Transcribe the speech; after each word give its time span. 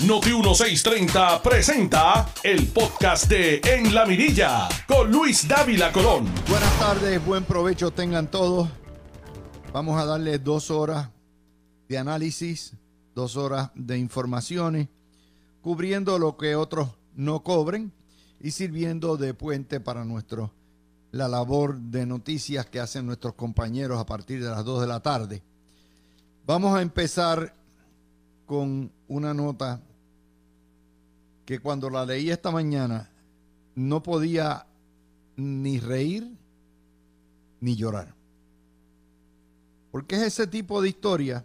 Noti 0.00 0.30
1630 0.30 1.40
presenta 1.40 2.28
el 2.42 2.66
podcast 2.66 3.28
de 3.28 3.60
En 3.64 3.94
la 3.94 4.04
Mirilla 4.04 4.68
con 4.88 5.10
Luis 5.10 5.46
Dávila 5.46 5.92
Colón. 5.92 6.26
Buenas 6.48 6.78
tardes, 6.80 7.24
buen 7.24 7.44
provecho 7.44 7.92
tengan 7.92 8.28
todos. 8.28 8.68
Vamos 9.72 9.98
a 9.98 10.04
darle 10.04 10.38
dos 10.40 10.70
horas 10.72 11.10
de 11.88 11.96
análisis, 11.96 12.74
dos 13.14 13.36
horas 13.36 13.70
de 13.76 13.96
informaciones, 13.96 14.88
cubriendo 15.62 16.18
lo 16.18 16.36
que 16.36 16.56
otros 16.56 16.90
no 17.14 17.44
cobren 17.44 17.92
y 18.40 18.50
sirviendo 18.50 19.16
de 19.16 19.32
puente 19.32 19.78
para 19.78 20.04
nuestro 20.04 20.52
la 21.12 21.28
labor 21.28 21.78
de 21.78 22.04
noticias 22.04 22.66
que 22.66 22.80
hacen 22.80 23.06
nuestros 23.06 23.34
compañeros 23.34 24.00
a 24.00 24.06
partir 24.06 24.42
de 24.42 24.50
las 24.50 24.64
2 24.64 24.80
de 24.80 24.86
la 24.88 25.00
tarde. 25.00 25.42
Vamos 26.44 26.76
a 26.76 26.82
empezar 26.82 27.54
con 28.46 28.92
una 29.08 29.34
nota 29.34 29.80
que 31.44 31.58
cuando 31.58 31.90
la 31.90 32.06
leí 32.06 32.30
esta 32.30 32.50
mañana 32.50 33.10
no 33.74 34.02
podía 34.02 34.66
ni 35.36 35.78
reír 35.78 36.36
ni 37.60 37.76
llorar. 37.76 38.14
Porque 39.90 40.16
es 40.16 40.22
ese 40.22 40.46
tipo 40.46 40.82
de 40.82 40.88
historia 40.88 41.44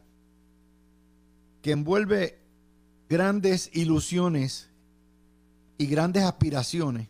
que 1.61 1.71
envuelve 1.71 2.39
grandes 3.09 3.69
ilusiones 3.73 4.69
y 5.77 5.87
grandes 5.87 6.23
aspiraciones, 6.23 7.07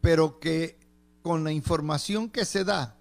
pero 0.00 0.40
que 0.40 0.78
con 1.22 1.44
la 1.44 1.52
información 1.52 2.30
que 2.30 2.44
se 2.44 2.64
da, 2.64 2.96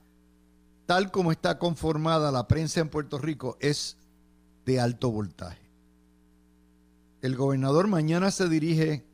tal 0.86 1.12
como 1.12 1.32
está 1.32 1.60
conformada 1.60 2.32
la 2.32 2.48
prensa 2.48 2.80
en 2.80 2.90
Puerto 2.90 3.18
Rico, 3.18 3.58
es 3.60 3.98
de 4.68 4.82
alto 4.82 5.10
voltaje. 5.10 5.62
El 7.22 7.38
gobernador 7.38 7.88
mañana 7.88 8.32
se 8.32 8.50
dirige 8.50 9.08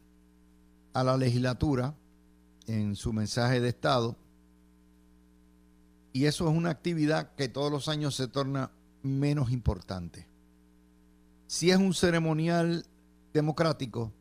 a 0.94 1.04
la 1.04 1.16
legislatura 1.16 1.94
en 2.66 2.96
su 2.96 3.14
mensaje 3.14 3.62
de 3.62 3.70
Estado 3.70 4.18
y 6.12 6.26
eso 6.26 6.50
es 6.50 6.58
una 6.58 6.72
actividad 6.72 7.36
que 7.36 7.50
todos 7.50 7.72
los 7.72 7.88
años 7.88 8.16
se 8.16 8.28
torna 8.28 8.72
menos 9.04 9.52
importante. 9.52 10.28
Si 11.46 11.70
es 11.70 11.78
un 11.78 11.94
ceremonial 11.94 12.88
democrático, 13.32 14.12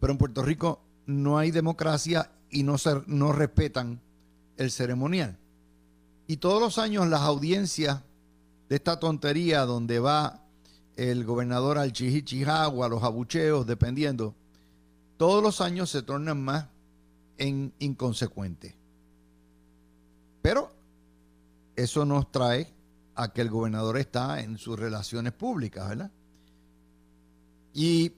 pero 0.00 0.12
en 0.12 0.18
Puerto 0.18 0.42
Rico 0.42 0.80
no 1.04 1.36
hay 1.36 1.50
democracia 1.50 2.32
y 2.48 2.62
no, 2.62 2.78
se, 2.78 3.02
no 3.06 3.32
respetan 3.32 4.00
el 4.56 4.70
ceremonial. 4.70 5.38
Y 6.26 6.38
todos 6.38 6.62
los 6.62 6.78
años 6.78 7.08
las 7.08 7.20
audiencias 7.20 8.00
de 8.70 8.76
esta 8.76 8.98
tontería 8.98 9.66
donde 9.66 9.98
va 9.98 10.41
el 10.96 11.24
gobernador 11.24 11.78
al 11.78 11.92
Chihichihagua, 11.92 12.88
los 12.88 13.02
abucheos, 13.02 13.66
dependiendo, 13.66 14.34
todos 15.16 15.42
los 15.42 15.60
años 15.60 15.90
se 15.90 16.02
tornan 16.02 16.42
más 16.42 16.66
en 17.38 17.72
inconsecuentes. 17.78 18.74
Pero 20.42 20.72
eso 21.76 22.04
nos 22.04 22.30
trae 22.30 22.72
a 23.14 23.32
que 23.32 23.40
el 23.40 23.50
gobernador 23.50 23.98
está 23.98 24.40
en 24.40 24.58
sus 24.58 24.78
relaciones 24.78 25.32
públicas, 25.32 25.88
¿verdad? 25.88 26.10
Y 27.72 28.12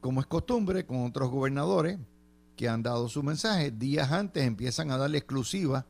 como 0.00 0.20
es 0.20 0.26
costumbre 0.26 0.86
con 0.86 1.04
otros 1.04 1.30
gobernadores 1.30 1.98
que 2.56 2.68
han 2.68 2.82
dado 2.82 3.08
su 3.08 3.22
mensaje, 3.22 3.70
días 3.70 4.12
antes 4.12 4.44
empiezan 4.44 4.90
a 4.90 4.96
darle 4.96 5.18
exclusiva 5.18 5.86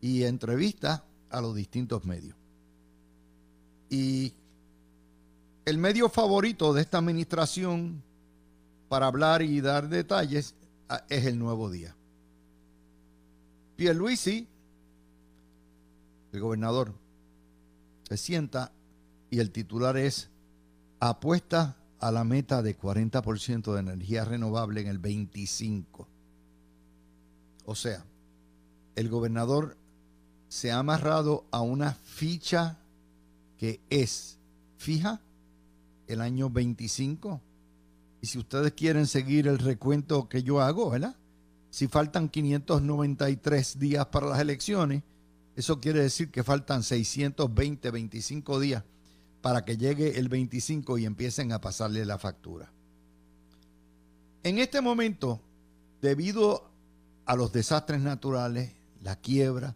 y 0.00 0.24
entrevistas 0.24 1.02
a 1.30 1.40
los 1.40 1.54
distintos 1.54 2.04
medios. 2.04 2.36
Y 3.88 4.34
el 5.64 5.78
medio 5.78 6.08
favorito 6.08 6.72
de 6.72 6.82
esta 6.82 6.98
administración 6.98 8.02
para 8.88 9.06
hablar 9.06 9.42
y 9.42 9.60
dar 9.60 9.88
detalles 9.88 10.54
ah, 10.88 11.04
es 11.08 11.26
el 11.26 11.38
Nuevo 11.38 11.70
Día. 11.70 11.94
Pierluisi, 13.76 14.46
el 16.32 16.40
gobernador, 16.40 16.94
se 18.08 18.16
sienta 18.16 18.72
y 19.30 19.38
el 19.38 19.52
titular 19.52 19.96
es 19.96 20.28
apuesta 20.98 21.76
a 22.00 22.10
la 22.10 22.24
meta 22.24 22.62
de 22.62 22.76
40% 22.76 23.72
de 23.72 23.80
energía 23.80 24.24
renovable 24.24 24.80
en 24.80 24.88
el 24.88 24.98
25. 24.98 26.08
O 27.66 27.74
sea, 27.74 28.04
el 28.96 29.08
gobernador 29.08 29.76
se 30.48 30.72
ha 30.72 30.78
amarrado 30.78 31.46
a 31.52 31.60
una 31.60 31.94
ficha 31.94 32.78
que 33.56 33.80
es 33.88 34.38
fija 34.78 35.20
el 36.12 36.20
año 36.20 36.50
25. 36.50 37.40
Y 38.22 38.26
si 38.26 38.38
ustedes 38.38 38.72
quieren 38.72 39.06
seguir 39.06 39.48
el 39.48 39.58
recuento 39.58 40.28
que 40.28 40.42
yo 40.42 40.60
hago, 40.60 40.90
¿verdad? 40.90 41.16
Si 41.70 41.86
faltan 41.86 42.28
593 42.28 43.78
días 43.78 44.06
para 44.06 44.26
las 44.26 44.40
elecciones, 44.40 45.02
eso 45.56 45.80
quiere 45.80 46.00
decir 46.00 46.30
que 46.30 46.42
faltan 46.42 46.82
620, 46.82 47.90
25 47.90 48.60
días 48.60 48.84
para 49.40 49.64
que 49.64 49.76
llegue 49.76 50.18
el 50.18 50.28
25 50.28 50.98
y 50.98 51.06
empiecen 51.06 51.52
a 51.52 51.60
pasarle 51.60 52.04
la 52.04 52.18
factura. 52.18 52.70
En 54.42 54.58
este 54.58 54.80
momento, 54.80 55.40
debido 56.00 56.70
a 57.26 57.36
los 57.36 57.52
desastres 57.52 58.00
naturales, 58.00 58.72
la 59.02 59.16
quiebra, 59.16 59.74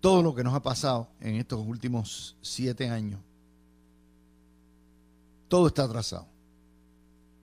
todo 0.00 0.22
lo 0.22 0.34
que 0.34 0.44
nos 0.44 0.54
ha 0.54 0.62
pasado 0.62 1.08
en 1.20 1.36
estos 1.36 1.64
últimos 1.66 2.36
siete 2.42 2.88
años, 2.88 3.20
todo 5.50 5.66
está 5.66 5.82
atrasado, 5.82 6.28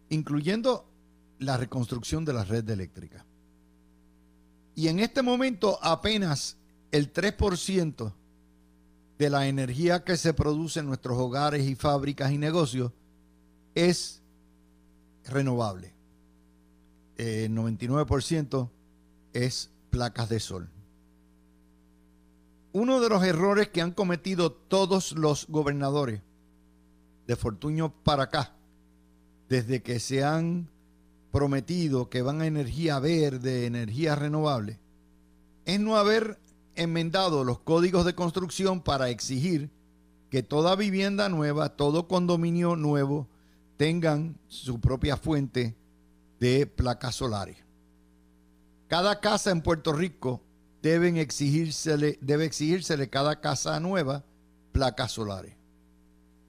incluyendo 0.09 0.89
la 1.39 1.57
reconstrucción 1.57 2.23
de 2.23 2.31
la 2.31 2.45
red 2.45 2.67
eléctrica. 2.69 3.25
Y 4.75 4.87
en 4.87 5.01
este 5.01 5.21
momento 5.21 5.77
apenas 5.81 6.55
el 6.91 7.11
3% 7.11 8.13
de 9.19 9.29
la 9.29 9.47
energía 9.47 10.05
que 10.05 10.15
se 10.15 10.33
produce 10.33 10.79
en 10.79 10.85
nuestros 10.85 11.17
hogares 11.17 11.67
y 11.67 11.75
fábricas 11.75 12.31
y 12.31 12.37
negocios 12.37 12.93
es 13.75 14.21
renovable. 15.25 15.93
El 17.17 17.51
99% 17.51 18.69
es 19.33 19.69
placas 19.89 20.29
de 20.29 20.39
sol. 20.39 20.69
Uno 22.71 23.01
de 23.01 23.09
los 23.09 23.21
errores 23.23 23.67
que 23.67 23.81
han 23.81 23.91
cometido 23.91 24.53
todos 24.53 25.11
los 25.11 25.47
gobernadores 25.47 26.21
de 27.27 27.35
Fortuño 27.35 27.93
para 28.03 28.23
acá, 28.23 28.55
desde 29.49 29.83
que 29.83 29.99
se 29.99 30.23
han 30.23 30.69
prometido 31.31 32.09
que 32.09 32.21
van 32.21 32.41
a 32.41 32.47
energía 32.47 32.99
verde, 32.99 33.65
energía 33.65 34.15
renovable, 34.15 34.79
es 35.65 35.79
no 35.79 35.97
haber 35.97 36.39
enmendado 36.75 37.43
los 37.43 37.59
códigos 37.59 38.05
de 38.05 38.15
construcción 38.15 38.81
para 38.81 39.09
exigir 39.09 39.69
que 40.29 40.43
toda 40.43 40.75
vivienda 40.75 41.29
nueva, 41.29 41.69
todo 41.69 42.07
condominio 42.07 42.75
nuevo, 42.75 43.27
tengan 43.75 44.39
su 44.47 44.79
propia 44.79 45.17
fuente 45.17 45.75
de 46.39 46.65
placas 46.65 47.15
solares. 47.15 47.57
Cada 48.87 49.19
casa 49.19 49.51
en 49.51 49.61
Puerto 49.61 49.91
Rico 49.93 50.41
deben 50.81 51.17
exigírsele, 51.17 52.17
debe 52.21 52.45
exigírsele 52.45 53.09
cada 53.09 53.41
casa 53.41 53.79
nueva 53.79 54.23
placas 54.71 55.11
solares. 55.11 55.56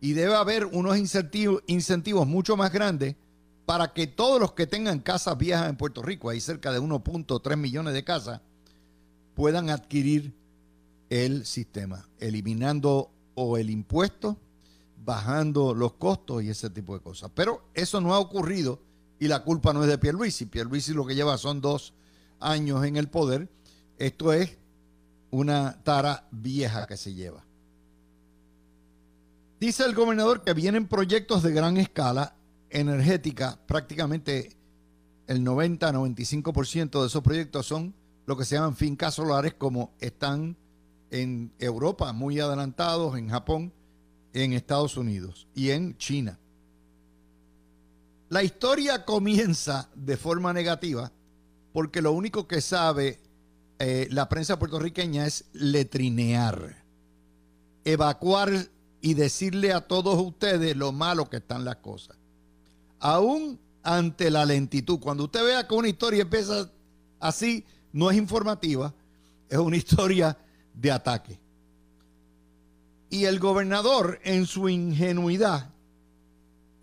Y 0.01 0.13
debe 0.13 0.35
haber 0.37 0.67
unos 0.67 0.97
incentivos, 0.97 1.63
incentivos 1.67 2.27
mucho 2.27 2.57
más 2.57 2.73
grandes 2.73 3.17
para 3.67 3.93
que 3.93 4.07
todos 4.07 4.41
los 4.41 4.53
que 4.53 4.67
tengan 4.67 5.01
casas 5.01 5.37
viejas 5.37 5.69
en 5.69 5.77
Puerto 5.77 6.03
Rico, 6.03 6.31
hay 6.31 6.41
cerca 6.41 6.73
de 6.73 6.81
1.3 6.81 7.57
millones 7.57 7.93
de 7.93 8.03
casas, 8.03 8.41
puedan 9.35 9.69
adquirir 9.69 10.33
el 11.11 11.45
sistema, 11.45 12.09
eliminando 12.19 13.11
o 13.35 13.57
el 13.57 13.71
impuesto, 13.71 14.39
bajando 15.05 15.75
los 15.75 15.93
costos 15.95 16.43
y 16.43 16.51
ese 16.51 16.71
tipo 16.71 16.95
de 16.95 17.03
cosas. 17.03 17.31
Pero 17.35 17.63
eso 17.75 18.01
no 18.01 18.15
ha 18.15 18.19
ocurrido 18.19 18.81
y 19.19 19.29
la 19.29 19.45
culpa 19.45 19.73
no 19.73 19.83
es 19.83 19.89
de 19.89 19.99
Pierluisi. 19.99 20.47
Pierluisi 20.47 20.93
lo 20.93 21.07
que 21.07 21.15
lleva 21.15 21.39
son 21.39 21.61
dos 21.61 21.95
años 22.41 22.85
en 22.85 22.97
el 22.97 23.09
poder. 23.09 23.49
Esto 23.99 24.33
es 24.33 24.57
una 25.31 25.83
tara 25.83 26.27
vieja 26.31 26.87
que 26.87 26.97
se 26.97 27.15
lleva. 27.15 27.45
Dice 29.61 29.85
el 29.85 29.95
gobernador 29.95 30.43
que 30.43 30.55
vienen 30.55 30.87
proyectos 30.87 31.43
de 31.43 31.53
gran 31.53 31.79
escala 31.79 32.37
energética, 32.71 33.59
prácticamente 33.67 34.57
el 35.27 35.45
90-95% 35.45 37.01
de 37.01 37.07
esos 37.09 37.23
proyectos 37.23 37.67
son 37.67 37.95
lo 38.25 38.37
que 38.37 38.45
se 38.45 38.55
llaman 38.55 38.77
fincas 38.77 39.15
solares, 39.15 39.55
como 39.55 39.95
están 39.99 40.57
en 41.11 41.53
Europa 41.59 42.13
muy 42.13 42.39
adelantados, 42.39 43.19
en 43.19 43.31
Japón, 43.31 43.73
en 44.33 44.53
Estados 44.53 44.97
Unidos 44.97 45.49
y 45.55 45.71
en 45.71 45.97
China. 45.97 46.39
La 48.29 48.45
historia 48.45 49.05
comienza 49.05 49.89
de 49.95 50.17
forma 50.17 50.53
negativa 50.53 51.11
porque 51.73 52.01
lo 52.01 52.13
único 52.13 52.47
que 52.47 52.61
sabe 52.61 53.21
eh, 53.81 54.07
la 54.11 54.29
prensa 54.29 54.59
puertorriqueña 54.59 55.27
es 55.27 55.47
letrinear, 55.53 56.85
evacuar 57.85 58.69
y 59.01 59.15
decirle 59.15 59.73
a 59.73 59.81
todos 59.81 60.21
ustedes 60.21 60.77
lo 60.77 60.93
malo 60.93 61.29
que 61.29 61.39
están 61.39 61.65
las 61.65 61.77
cosas. 61.77 62.17
aún 63.01 63.59
ante 63.89 64.31
la 64.31 64.45
lentitud. 64.45 64.99
Cuando 65.01 65.25
usted 65.25 65.43
vea 65.45 65.67
que 65.67 65.75
una 65.75 65.89
historia 65.89 66.23
empieza 66.23 66.71
así, 67.21 67.65
no 67.93 68.11
es 68.11 68.17
informativa, 68.19 68.95
es 69.49 69.59
una 69.59 69.77
historia 69.79 70.37
de 70.75 70.91
ataque. 70.91 71.39
Y 73.11 73.25
el 73.25 73.39
gobernador, 73.39 74.21
en 74.23 74.47
su 74.47 74.69
ingenuidad, 74.69 75.71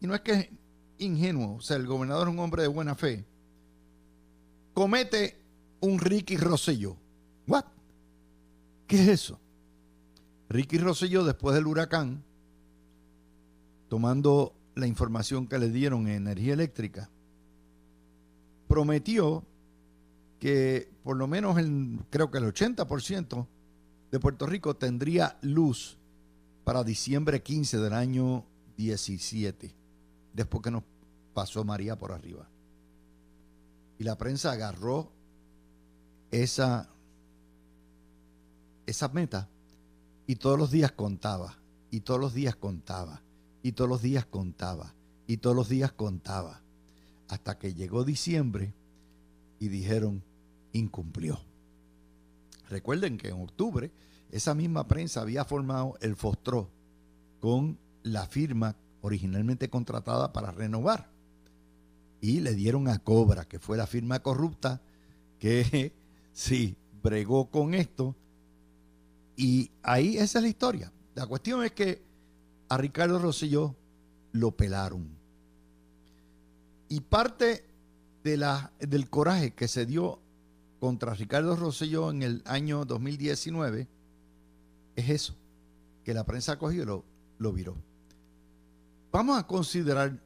y 0.02 0.08
no 0.08 0.16
es 0.16 0.22
que 0.22 0.32
es 0.34 0.50
ingenuo, 0.98 1.58
o 1.58 1.62
sea, 1.62 1.78
el 1.78 1.86
gobernador 1.86 2.28
es 2.28 2.34
un 2.34 2.40
hombre 2.40 2.64
de 2.64 2.68
buena 2.68 2.96
fe, 2.96 3.24
comete 4.74 5.38
un 5.82 6.00
Ricky 6.00 6.38
Rosselló. 6.38 6.98
¿What? 7.48 7.66
¿Qué 8.88 9.02
es 9.04 9.08
eso? 9.08 9.40
Ricky 10.56 10.78
Rosselló, 10.78 11.26
después 11.26 11.54
del 11.54 11.68
huracán, 11.68 12.24
tomando 13.90 14.56
la 14.74 14.88
información 14.88 15.48
que 15.48 15.60
le 15.60 15.70
dieron 15.70 16.08
en 16.08 16.16
energía 16.16 16.54
eléctrica, 16.54 17.10
prometió 18.66 19.44
que 20.40 20.90
por 21.04 21.18
lo 21.18 21.28
menos 21.28 21.58
el, 21.58 22.00
creo 22.10 22.32
que 22.32 22.38
el 22.38 22.46
80% 22.46 23.48
de 24.12 24.20
Puerto 24.22 24.46
Rico 24.46 24.78
tendría 24.78 25.38
luz 25.42 25.98
para 26.64 26.86
diciembre 26.86 27.44
15 27.44 27.78
del 27.80 27.92
año 27.92 28.46
17, 28.78 29.76
después 30.34 30.64
que 30.64 30.72
nos 30.72 30.84
pasó 31.34 31.66
María 31.66 31.98
por 31.98 32.14
arriba. 32.14 32.48
Y 34.00 34.06
la 34.06 34.18
prensa 34.18 34.54
agarró 34.54 35.12
esa, 36.32 36.88
esa 38.86 39.10
meta 39.10 39.50
y 40.28 40.36
todos 40.36 40.58
los 40.58 40.72
días 40.72 40.92
contaba, 40.92 41.58
y 41.92 42.02
todos 42.02 42.20
los 42.20 42.34
días 42.34 42.56
contaba, 42.56 43.22
y 43.62 43.74
todos 43.74 43.90
los 43.90 44.02
días 44.02 44.26
contaba, 44.26 44.94
y 45.28 45.38
todos 45.38 45.56
los 45.56 45.70
días 45.70 45.92
contaba, 45.92 46.62
hasta 47.28 47.58
que 47.58 47.74
llegó 47.74 48.04
diciembre 48.04 48.74
y 49.60 49.68
dijeron, 49.68 50.24
incumplió. 50.74 51.40
Recuerden 52.70 53.18
que 53.18 53.30
en 53.30 53.42
octubre 53.42 53.92
esa 54.32 54.54
misma 54.54 54.88
prensa 54.88 55.22
había 55.22 55.46
formado 55.46 55.98
el 56.02 56.16
Fostro 56.16 56.70
con 57.40 57.78
la 58.04 58.28
firma 58.28 58.76
originalmente 59.02 59.70
contratada 59.70 60.34
para 60.34 60.52
renovar. 60.52 61.10
Y 62.22 62.40
le 62.40 62.56
dieron 62.56 62.88
a 62.88 63.00
Cobra, 63.00 63.46
que 63.46 63.60
fue 63.60 63.78
la 63.78 63.88
firma 63.88 64.20
corrupta, 64.22 64.82
que 65.40 65.94
sí, 66.34 66.76
bregó 67.04 67.52
con 67.52 67.74
esto. 67.74 68.16
Y 69.36 69.72
ahí 69.84 70.18
esa 70.18 70.40
es 70.40 70.44
la 70.44 70.50
historia. 70.50 70.92
La 71.14 71.26
cuestión 71.26 71.64
es 71.64 71.72
que 71.72 72.04
a 72.70 72.78
Ricardo 72.78 73.20
Rosselló 73.20 73.76
lo 74.32 74.52
pelaron. 74.52 75.18
Y 76.90 77.02
parte 77.02 77.66
de 78.24 78.38
la, 78.38 78.72
del 78.80 79.10
coraje 79.10 79.54
que 79.54 79.68
se 79.68 79.86
dio 79.86 80.20
contra 80.80 81.14
Ricardo 81.14 81.56
Rosselló 81.56 82.12
en 82.12 82.22
el 82.24 82.44
año 82.46 82.86
2019 82.86 83.88
es 84.96 85.10
eso, 85.10 85.36
que 86.04 86.14
la 86.14 86.26
prensa 86.26 86.58
cogió 86.58 86.84
y 86.84 86.86
lo, 86.86 87.06
lo 87.38 87.52
viró. 87.52 87.76
Vamos 89.12 89.38
a 89.40 89.48
considerar 89.48 90.20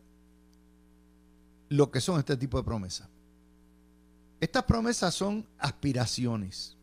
lo 1.69 1.91
que 1.91 2.01
son 2.01 2.19
este 2.19 2.35
tipo 2.35 2.57
de 2.57 2.63
promesas. 2.63 3.07
Estas 4.39 4.63
promesas 4.63 5.13
son 5.13 5.47
aspiraciones. 5.57 6.75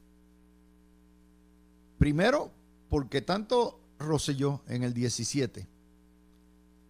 Primero, 1.99 2.53
porque 2.89 3.23
tanto 3.23 3.81
Rosselló 3.99 4.63
en 4.69 4.83
el 4.83 4.93
17 4.93 5.67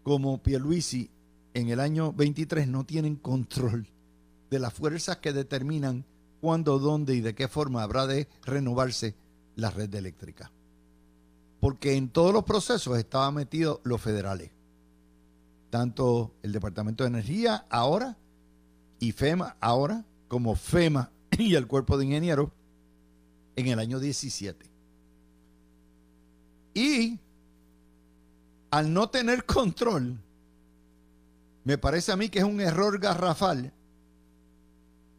como 0.02 0.40
Pierluisi 0.40 1.10
en 1.52 1.68
el 1.68 1.80
año 1.80 2.12
23 2.12 2.68
no 2.68 2.84
tienen 2.84 3.16
control 3.16 3.88
de 4.50 4.58
las 4.58 4.72
fuerzas 4.72 5.16
que 5.16 5.32
determinan 5.32 6.04
cuándo, 6.40 6.78
dónde 6.78 7.16
y 7.16 7.20
de 7.20 7.34
qué 7.34 7.48
forma 7.48 7.82
habrá 7.82 8.06
de 8.06 8.28
renovarse 8.44 9.16
la 9.56 9.70
red 9.70 9.92
eléctrica. 9.94 10.52
Porque 11.58 11.96
en 11.96 12.10
todos 12.10 12.32
los 12.32 12.44
procesos 12.44 12.96
estaban 12.98 13.34
metidos 13.34 13.80
los 13.82 14.00
federales. 14.00 14.52
Tanto 15.70 16.34
el 16.42 16.52
Departamento 16.52 17.02
de 17.02 17.08
Energía 17.08 17.64
ahora 17.68 18.16
y 19.00 19.10
FEMA 19.12 19.56
ahora, 19.60 20.04
como 20.28 20.54
FEMA 20.54 21.10
y 21.38 21.54
el 21.54 21.66
Cuerpo 21.66 21.98
de 21.98 22.04
Ingenieros 22.04 22.50
en 23.56 23.66
el 23.68 23.78
año 23.78 23.98
17. 23.98 24.75
Y 26.76 27.18
al 28.70 28.92
no 28.92 29.08
tener 29.08 29.46
control, 29.46 30.20
me 31.64 31.78
parece 31.78 32.12
a 32.12 32.16
mí 32.16 32.28
que 32.28 32.40
es 32.40 32.44
un 32.44 32.60
error 32.60 32.98
garrafal 32.98 33.72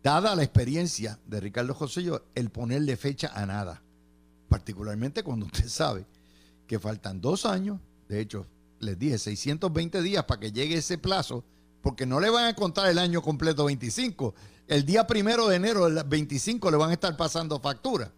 dada 0.04 0.36
la 0.36 0.44
experiencia 0.44 1.18
de 1.26 1.40
Ricardo 1.40 1.74
José 1.74 2.12
el 2.36 2.52
ponerle 2.52 2.96
fecha 2.96 3.32
a 3.34 3.48
nada. 3.48 3.82
Particularmente 4.48 5.24
cuando 5.24 5.48
usted 5.48 5.68
sabe 5.68 6.06
que 6.68 6.78
faltan 6.78 7.22
dos 7.22 7.44
años, 7.48 7.80
de 8.08 8.22
hecho, 8.22 8.46
les 8.80 9.00
dije 9.00 9.18
620 9.18 10.04
días 10.04 10.26
para 10.26 10.40
que 10.40 10.52
llegue 10.52 10.78
ese 10.78 11.00
plazo, 11.00 11.44
porque 11.82 12.06
no 12.06 12.20
le 12.20 12.30
van 12.30 12.46
a 12.46 12.56
contar 12.56 12.88
el 12.88 13.00
año 13.00 13.24
completo 13.24 13.66
25. 13.66 14.36
El 14.68 14.86
día 14.86 15.08
primero 15.08 15.48
de 15.48 15.56
enero 15.56 15.90
del 15.90 16.04
25 16.04 16.70
le 16.70 16.78
van 16.78 16.92
a 16.92 16.94
estar 16.94 17.18
pasando 17.18 17.60
factura. 17.60 18.12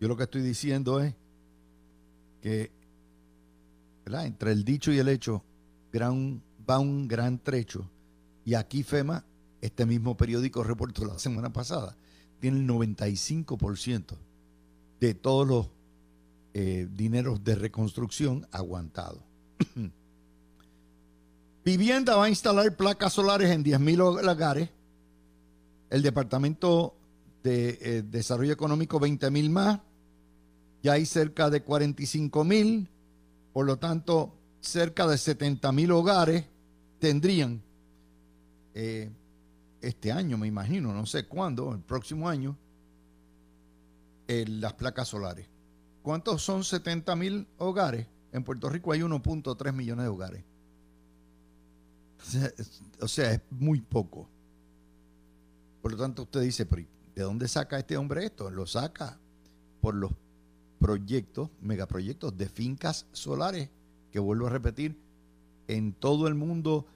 Yo 0.00 0.08
lo 0.08 0.16
que 0.16 0.24
estoy 0.24 0.42
diciendo 0.42 1.00
es 1.00 1.14
que 2.42 2.70
entre 4.06 4.52
el 4.52 4.64
dicho 4.64 4.92
y 4.92 4.98
el 4.98 5.08
hecho 5.08 5.42
va 6.68 6.78
un 6.78 7.08
gran 7.08 7.38
trecho. 7.38 7.88
Y 8.44 8.54
aquí 8.54 8.82
FEMA, 8.82 9.24
este 9.60 9.86
mismo 9.86 10.16
periódico 10.16 10.62
reportó 10.62 11.04
la 11.04 11.18
semana 11.18 11.52
pasada, 11.52 11.96
tiene 12.40 12.58
el 12.58 12.68
95% 12.68 14.16
de 15.00 15.14
todos 15.14 15.48
los 15.48 15.68
eh, 16.52 16.86
dineros 16.90 17.42
de 17.42 17.54
reconstrucción 17.54 18.46
aguantados. 18.52 19.22
Vivienda 21.64 22.16
va 22.16 22.24
a 22.24 22.28
instalar 22.28 22.76
placas 22.76 23.14
solares 23.14 23.50
en 23.50 23.64
10.000 23.64 24.00
hogares. 24.30 24.68
El 25.88 26.02
Departamento 26.02 26.94
de 27.42 27.78
eh, 27.80 28.02
Desarrollo 28.02 28.52
Económico 28.52 29.00
20.000 29.00 29.50
más. 29.50 29.80
Ya 30.82 30.92
hay 30.92 31.06
cerca 31.06 31.48
de 31.48 31.64
45.000. 31.64 32.88
Por 33.54 33.64
lo 33.64 33.78
tanto, 33.78 34.34
cerca 34.60 35.06
de 35.06 35.16
70.000 35.16 35.90
hogares 35.92 36.44
tendrían 36.98 37.62
eh, 38.74 39.10
este 39.80 40.12
año, 40.12 40.36
me 40.36 40.46
imagino, 40.46 40.92
no 40.92 41.06
sé 41.06 41.26
cuándo, 41.26 41.72
el 41.72 41.80
próximo 41.80 42.28
año, 42.28 42.56
las 44.26 44.72
placas 44.74 45.08
solares. 45.08 45.48
¿Cuántos 46.02 46.42
son 46.42 46.64
70 46.64 47.16
mil 47.16 47.46
hogares? 47.58 48.06
En 48.32 48.42
Puerto 48.42 48.68
Rico 48.68 48.92
hay 48.92 49.00
1.3 49.00 49.72
millones 49.72 50.04
de 50.04 50.08
hogares. 50.08 50.44
O 53.00 53.08
sea, 53.08 53.32
es 53.32 53.40
muy 53.50 53.80
poco. 53.80 54.28
Por 55.82 55.92
lo 55.92 55.98
tanto, 55.98 56.22
usted 56.22 56.40
dice, 56.40 56.64
¿de 56.64 57.22
dónde 57.22 57.46
saca 57.48 57.78
este 57.78 57.96
hombre 57.96 58.24
esto? 58.24 58.50
Lo 58.50 58.66
saca 58.66 59.18
por 59.80 59.94
los 59.94 60.12
proyectos, 60.78 61.50
megaproyectos 61.60 62.36
de 62.36 62.48
fincas 62.48 63.06
solares, 63.12 63.70
que 64.10 64.18
vuelvo 64.18 64.46
a 64.46 64.50
repetir, 64.50 64.98
en 65.68 65.92
todo 65.92 66.26
el 66.28 66.34
mundo 66.34 66.86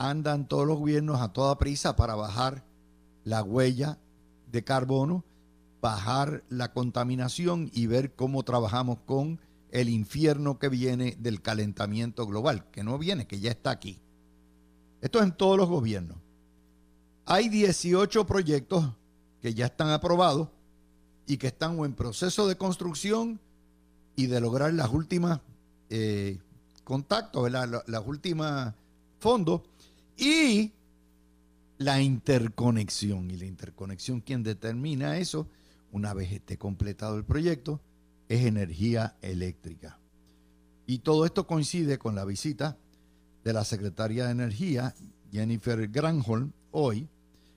andan 0.00 0.48
todos 0.48 0.66
los 0.66 0.78
gobiernos 0.78 1.20
a 1.20 1.32
toda 1.32 1.58
prisa 1.58 1.94
para 1.94 2.14
bajar 2.14 2.64
la 3.24 3.42
huella 3.42 3.98
de 4.50 4.64
carbono 4.64 5.24
bajar 5.80 6.44
la 6.48 6.72
contaminación 6.72 7.70
y 7.72 7.86
ver 7.86 8.14
cómo 8.14 8.42
trabajamos 8.42 8.98
con 9.06 9.40
el 9.70 9.88
infierno 9.88 10.58
que 10.58 10.68
viene 10.68 11.16
del 11.18 11.40
calentamiento 11.40 12.26
global, 12.26 12.68
que 12.70 12.82
no 12.82 12.98
viene, 12.98 13.26
que 13.26 13.40
ya 13.40 13.50
está 13.50 13.70
aquí. 13.70 13.98
Esto 15.00 15.18
es 15.18 15.24
en 15.24 15.32
todos 15.32 15.56
los 15.56 15.68
gobiernos. 15.68 16.18
Hay 17.24 17.48
18 17.48 18.26
proyectos 18.26 18.90
que 19.40 19.54
ya 19.54 19.66
están 19.66 19.90
aprobados 19.90 20.48
y 21.26 21.38
que 21.38 21.46
están 21.46 21.78
en 21.78 21.94
proceso 21.94 22.48
de 22.48 22.56
construcción 22.56 23.40
y 24.16 24.26
de 24.26 24.40
lograr 24.40 24.74
las 24.74 24.90
últimas 24.90 25.40
eh, 25.88 26.38
contactos, 26.84 27.50
las 27.50 28.06
últimas 28.06 28.74
fondos 29.18 29.62
y 30.20 30.72
la 31.78 32.00
interconexión. 32.00 33.30
Y 33.30 33.38
la 33.38 33.46
interconexión, 33.46 34.20
quien 34.20 34.42
determina 34.42 35.16
eso, 35.16 35.48
una 35.90 36.14
vez 36.14 36.30
esté 36.30 36.58
completado 36.58 37.16
el 37.16 37.24
proyecto, 37.24 37.80
es 38.28 38.44
energía 38.44 39.16
eléctrica. 39.22 39.98
Y 40.86 40.98
todo 40.98 41.24
esto 41.24 41.46
coincide 41.46 41.98
con 41.98 42.14
la 42.14 42.24
visita 42.24 42.76
de 43.42 43.52
la 43.52 43.64
secretaria 43.64 44.26
de 44.26 44.32
Energía, 44.32 44.94
Jennifer 45.32 45.88
Granholm, 45.88 46.52
hoy, 46.70 47.08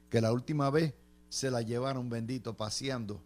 que 0.10 0.22
la 0.22 0.32
última 0.32 0.70
vez 0.70 0.94
se 1.30 1.52
la 1.52 1.62
llevaron 1.62 2.10
bendito 2.10 2.56
paseando 2.56 3.22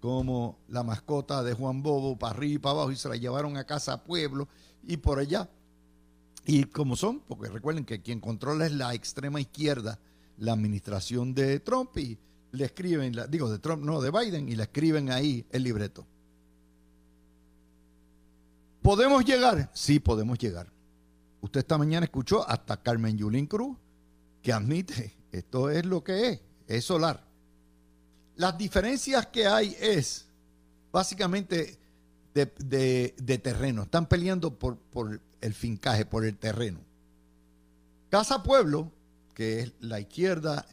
como 0.00 0.58
la 0.68 0.82
mascota 0.82 1.42
de 1.42 1.52
Juan 1.52 1.82
Bobo 1.82 2.18
para 2.18 2.34
arriba 2.34 2.54
y 2.54 2.58
para 2.58 2.72
abajo 2.72 2.92
y 2.92 2.96
se 2.96 3.08
la 3.08 3.16
llevaron 3.16 3.56
a 3.56 3.64
casa 3.64 3.92
a 3.92 4.04
pueblo 4.04 4.48
y 4.82 4.96
por 4.96 5.18
allá. 5.18 5.50
Y 6.46 6.64
como 6.64 6.96
son, 6.96 7.20
porque 7.20 7.48
recuerden 7.48 7.84
que 7.84 8.00
quien 8.00 8.20
controla 8.20 8.66
es 8.66 8.72
la 8.72 8.94
extrema 8.94 9.40
izquierda, 9.40 9.98
la 10.38 10.52
administración 10.52 11.34
de 11.34 11.60
Trump 11.60 11.96
y 11.98 12.18
le 12.52 12.64
escriben, 12.64 13.14
digo 13.28 13.50
de 13.50 13.58
Trump, 13.58 13.84
no, 13.84 14.00
de 14.00 14.10
Biden 14.10 14.48
y 14.48 14.56
le 14.56 14.64
escriben 14.64 15.10
ahí 15.10 15.46
el 15.50 15.62
libreto. 15.62 16.06
¿Podemos 18.82 19.24
llegar? 19.24 19.70
Sí, 19.74 20.00
podemos 20.00 20.38
llegar. 20.38 20.72
Usted 21.42 21.60
esta 21.60 21.78
mañana 21.78 22.04
escuchó 22.04 22.48
hasta 22.48 22.82
Carmen 22.82 23.16
Yulín 23.16 23.46
Cruz 23.46 23.76
que 24.42 24.52
admite, 24.52 25.14
esto 25.32 25.70
es 25.70 25.84
lo 25.84 26.02
que 26.02 26.30
es, 26.30 26.40
es 26.66 26.84
solar. 26.84 27.24
Las 28.36 28.56
diferencias 28.56 29.26
que 29.26 29.46
hay 29.46 29.76
es 29.78 30.26
básicamente 30.90 31.78
de, 32.32 33.40
terreno. 33.42 33.82
Están 33.82 34.06
peleando 34.06 34.58
por, 34.58 34.76
por, 34.78 35.20
el 35.40 35.54
fincaje, 35.54 36.04
por 36.04 36.24
el 36.24 36.36
terreno. 36.36 36.80
Casa 38.10 38.42
Pueblo, 38.42 38.90
que 39.34 39.60
es 39.60 39.72
la 39.80 40.00
izquierda, 40.00 40.66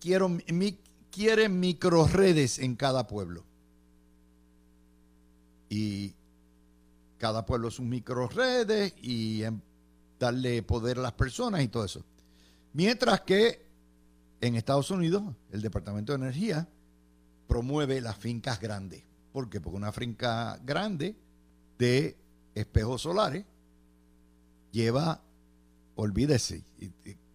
quiero, 0.00 0.28
mi, 0.28 0.78
quiere 1.10 1.48
microredes 1.48 2.58
en 2.58 2.76
cada 2.76 3.06
pueblo. 3.06 3.44
Y 5.68 6.14
cada 7.18 7.44
pueblo 7.46 7.68
es 7.68 7.78
un 7.78 7.88
microredes 7.88 8.94
y 9.02 9.42
darle 10.18 10.62
poder 10.62 10.98
a 10.98 11.02
las 11.02 11.12
personas 11.12 11.62
y 11.62 11.68
todo 11.68 11.84
eso. 11.84 12.02
Mientras 12.72 13.20
que 13.20 13.66
en 14.40 14.56
Estados 14.56 14.90
Unidos, 14.90 15.22
el 15.52 15.60
Departamento 15.60 16.12
de 16.12 16.24
Energía 16.24 16.68
promueve 17.46 18.00
las 18.00 18.16
fincas 18.16 18.60
grandes. 18.60 19.02
¿Por 19.32 19.50
qué? 19.50 19.60
Porque 19.60 19.76
una 19.76 19.92
finca 19.92 20.58
grande 20.64 21.14
de 21.78 22.16
espejos 22.54 23.02
solares 23.02 23.44
lleva, 24.72 25.20
olvídese, 25.94 26.62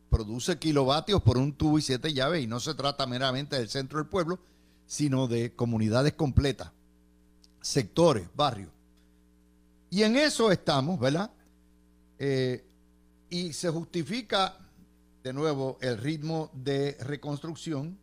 produce 0.09 0.57
kilovatios 0.57 1.21
por 1.21 1.37
un 1.37 1.53
tubo 1.53 1.77
y 1.77 1.81
siete 1.81 2.13
llaves 2.13 2.43
y 2.43 2.47
no 2.47 2.59
se 2.59 2.73
trata 2.73 3.05
meramente 3.05 3.57
del 3.57 3.69
centro 3.69 3.99
del 3.99 4.07
pueblo, 4.07 4.39
sino 4.85 5.27
de 5.27 5.53
comunidades 5.55 6.13
completas, 6.13 6.71
sectores, 7.61 8.27
barrios. 8.35 8.69
Y 9.89 10.03
en 10.03 10.15
eso 10.15 10.51
estamos, 10.51 10.99
¿verdad? 10.99 11.31
Eh, 12.17 12.63
y 13.29 13.53
se 13.53 13.69
justifica 13.69 14.57
de 15.23 15.33
nuevo 15.33 15.77
el 15.81 15.97
ritmo 15.97 16.49
de 16.53 16.97
reconstrucción. 17.01 17.97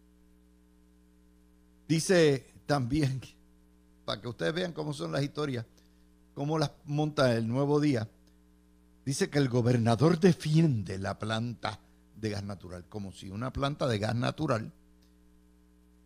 Dice 1.88 2.46
también, 2.66 3.20
para 4.04 4.20
que 4.20 4.28
ustedes 4.28 4.52
vean 4.52 4.72
cómo 4.72 4.92
son 4.92 5.12
las 5.12 5.22
historias, 5.22 5.64
cómo 6.34 6.58
las 6.58 6.72
monta 6.84 7.34
el 7.36 7.46
nuevo 7.46 7.80
día, 7.80 8.08
dice 9.04 9.30
que 9.30 9.38
el 9.38 9.48
gobernador 9.48 10.18
defiende 10.20 10.98
la 10.98 11.18
planta 11.18 11.80
de 12.16 12.30
gas 12.30 12.44
natural, 12.44 12.84
como 12.88 13.12
si 13.12 13.30
una 13.30 13.52
planta 13.52 13.86
de 13.86 13.98
gas 13.98 14.14
natural 14.14 14.72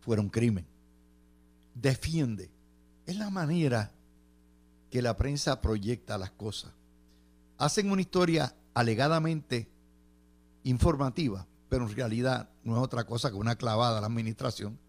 fuera 0.01 0.21
un 0.21 0.29
crimen. 0.29 0.65
Defiende. 1.75 2.49
Es 3.05 3.17
la 3.17 3.29
manera 3.29 3.91
que 4.89 5.01
la 5.01 5.15
prensa 5.15 5.61
proyecta 5.61 6.17
las 6.17 6.31
cosas. 6.31 6.71
Hacen 7.57 7.91
una 7.91 8.01
historia 8.01 8.53
alegadamente 8.73 9.69
informativa, 10.63 11.45
pero 11.69 11.87
en 11.87 11.95
realidad 11.95 12.49
no 12.63 12.77
es 12.77 12.83
otra 12.83 13.05
cosa 13.05 13.29
que 13.29 13.35
una 13.35 13.55
clavada 13.55 13.97
a 13.97 14.01
la 14.01 14.07
administración, 14.07 14.79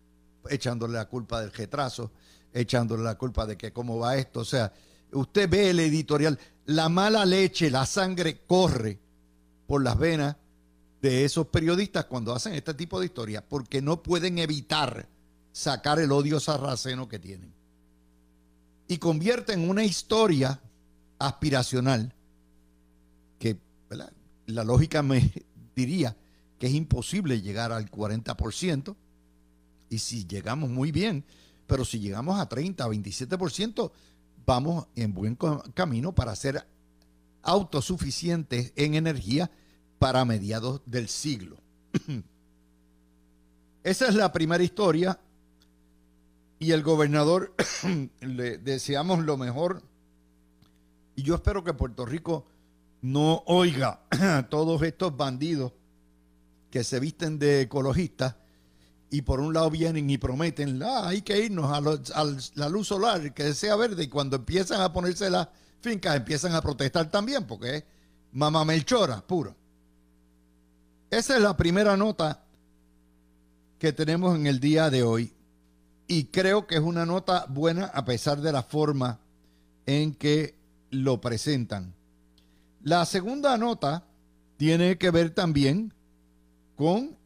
echándole 0.49 0.95
la 0.95 1.09
culpa 1.09 1.41
del 1.41 1.53
retraso, 1.53 2.11
echándole 2.53 3.03
la 3.03 3.17
culpa 3.17 3.47
de 3.47 3.57
que 3.57 3.73
cómo 3.73 3.99
va 3.99 4.17
esto. 4.17 4.41
O 4.41 4.45
sea, 4.45 4.73
usted 5.13 5.49
ve 5.49 5.71
el 5.71 5.81
editorial, 5.81 6.39
la 6.67 6.89
mala 6.89 7.25
leche, 7.25 7.71
la 7.71 7.87
sangre 7.87 8.43
corre 8.47 8.99
por 9.67 9.83
las 9.83 9.99
venas 9.99 10.37
de 11.01 11.25
esos 11.25 11.47
periodistas 11.47 12.07
cuando 12.07 12.35
hacen 12.35 12.55
este 12.55 12.75
tipo 12.75 12.99
de 12.99 13.07
historias, 13.07 13.45
porque 13.49 13.81
no 13.81 14.03
pueden 14.03 14.39
evitar 14.39 15.09
sacar 15.53 15.99
el 15.99 16.13
odio 16.13 16.41
sarraceno 16.41 17.09
que 17.09 17.19
tienen. 17.19 17.53
Y 18.89 18.99
convierten 18.99 19.69
una 19.69 19.85
historia 19.85 20.61
aspiracional 21.19 22.15
que 23.39 23.59
la 24.47 24.65
lógica 24.65 25.03
me 25.03 25.33
diría 25.77 26.17
que 26.59 26.67
es 26.67 26.75
imposible 26.75 27.41
llegar 27.41 27.73
al 27.73 27.91
40%, 27.91 28.97
y 29.91 29.99
si 29.99 30.27
llegamos 30.27 30.71
muy 30.71 30.93
bien, 30.93 31.25
pero 31.67 31.85
si 31.85 32.01
llegamos 32.01 32.41
a 32.41 32.49
30, 32.49 32.87
27%, 32.87 33.91
vamos 34.49 34.87
en 34.97 35.13
buen 35.13 35.37
camino 35.75 36.15
para 36.15 36.35
ser 36.35 36.67
autosuficientes 37.43 38.73
en 38.77 38.95
energía 38.95 39.51
para 39.99 40.25
mediados 40.25 40.81
del 40.87 41.11
siglo. 41.11 41.59
Esa 43.85 44.09
es 44.09 44.15
la 44.15 44.33
primera 44.33 44.65
historia 44.65 45.21
y 46.59 46.73
el 46.73 46.83
gobernador 46.83 47.55
le 48.23 48.57
deseamos 48.57 49.19
lo 49.19 49.37
mejor 49.37 49.83
y 51.15 51.25
yo 51.25 51.35
espero 51.35 51.63
que 51.63 51.75
Puerto 51.75 52.07
Rico 52.07 52.47
no 53.03 53.43
oiga 53.45 54.01
a 54.09 54.45
todos 54.49 54.81
estos 54.81 55.15
bandidos 55.15 55.75
que 56.71 56.85
se 56.85 57.01
visten 57.01 57.39
de 57.39 57.61
ecologistas 57.61 58.37
y 59.11 59.23
por 59.23 59.41
un 59.41 59.55
lado 59.55 59.71
vienen 59.71 60.11
y 60.11 60.19
prometen, 60.19 60.83
ah, 60.83 61.09
hay 61.09 61.23
que 61.23 61.39
irnos 61.39 61.73
a, 61.73 62.25
la 62.55 62.69
luz 62.69 62.89
solar, 62.89 63.33
que 63.33 63.55
sea 63.55 63.77
verde, 63.77 64.05
y 64.05 64.09
cuando 64.09 64.37
empiezan 64.37 64.81
a 64.81 64.93
ponerse 64.93 65.31
las 65.31 65.49
fincas 65.81 66.17
empiezan 66.17 66.55
a 66.55 66.61
protestar 66.61 67.11
también, 67.11 67.47
porque 67.47 67.77
es 67.77 67.85
mamá 68.33 68.65
melchora, 68.65 69.21
puro. 69.21 69.55
Esa 71.11 71.37
es 71.37 71.43
la 71.43 71.57
primera 71.57 71.97
nota 71.97 72.45
que 73.79 73.93
tenemos 73.93 74.37
en 74.37 74.47
el 74.47 74.61
día 74.61 74.91
de 74.91 75.03
hoy 75.03 75.33
y 76.07 76.25
creo 76.25 76.67
que 76.67 76.75
es 76.75 76.81
una 76.81 77.07
nota 77.07 77.47
buena 77.49 77.85
a 77.87 78.05
pesar 78.05 78.41
de 78.41 78.53
la 78.53 78.63
forma 78.63 79.21
en 79.87 80.15
que 80.15 80.55
lo 80.91 81.21
presentan. 81.21 81.95
La 82.83 83.05
segunda 83.05 83.57
nota 83.57 84.05
tiene 84.57 84.99
que 84.99 85.11
ver 85.11 85.31
también 85.31 85.95
con 86.77 87.17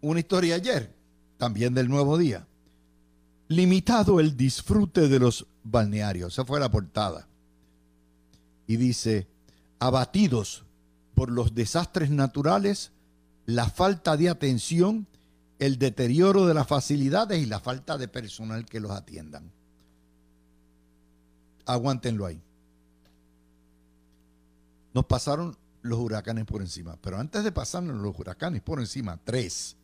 una 0.00 0.20
historia 0.20 0.56
ayer, 0.56 0.94
también 1.40 1.72
del 1.72 1.88
nuevo 1.88 2.18
día. 2.18 2.46
Limitado 3.48 4.20
el 4.20 4.36
disfrute 4.36 5.08
de 5.08 5.18
los 5.18 5.46
balnearios. 5.64 6.34
Esa 6.34 6.44
fue 6.44 6.60
la 6.60 6.70
portada. 6.70 7.26
Y 8.66 8.76
dice, 8.76 9.26
abatidos 9.78 10.64
por 11.14 11.30
los 11.30 11.54
desastres 11.54 12.10
naturales, 12.10 12.92
la 13.46 13.70
falta 13.70 14.18
de 14.18 14.28
atención, 14.28 15.08
el 15.58 15.78
deterioro 15.78 16.46
de 16.46 16.52
las 16.52 16.68
facilidades 16.68 17.42
y 17.42 17.46
la 17.46 17.58
falta 17.58 17.96
de 17.96 18.06
personal 18.06 18.66
que 18.66 18.78
los 18.78 18.90
atiendan. 18.90 19.50
Aguántenlo 21.64 22.26
ahí. 22.26 22.40
Nos 24.92 25.06
pasaron 25.06 25.56
los 25.80 25.98
huracanes 25.98 26.44
por 26.44 26.60
encima, 26.60 26.98
pero 27.00 27.18
antes 27.18 27.42
de 27.44 27.50
pasarnos 27.50 27.96
los 27.96 28.18
huracanes 28.18 28.60
por 28.60 28.78
encima, 28.78 29.18
tres. 29.24 29.78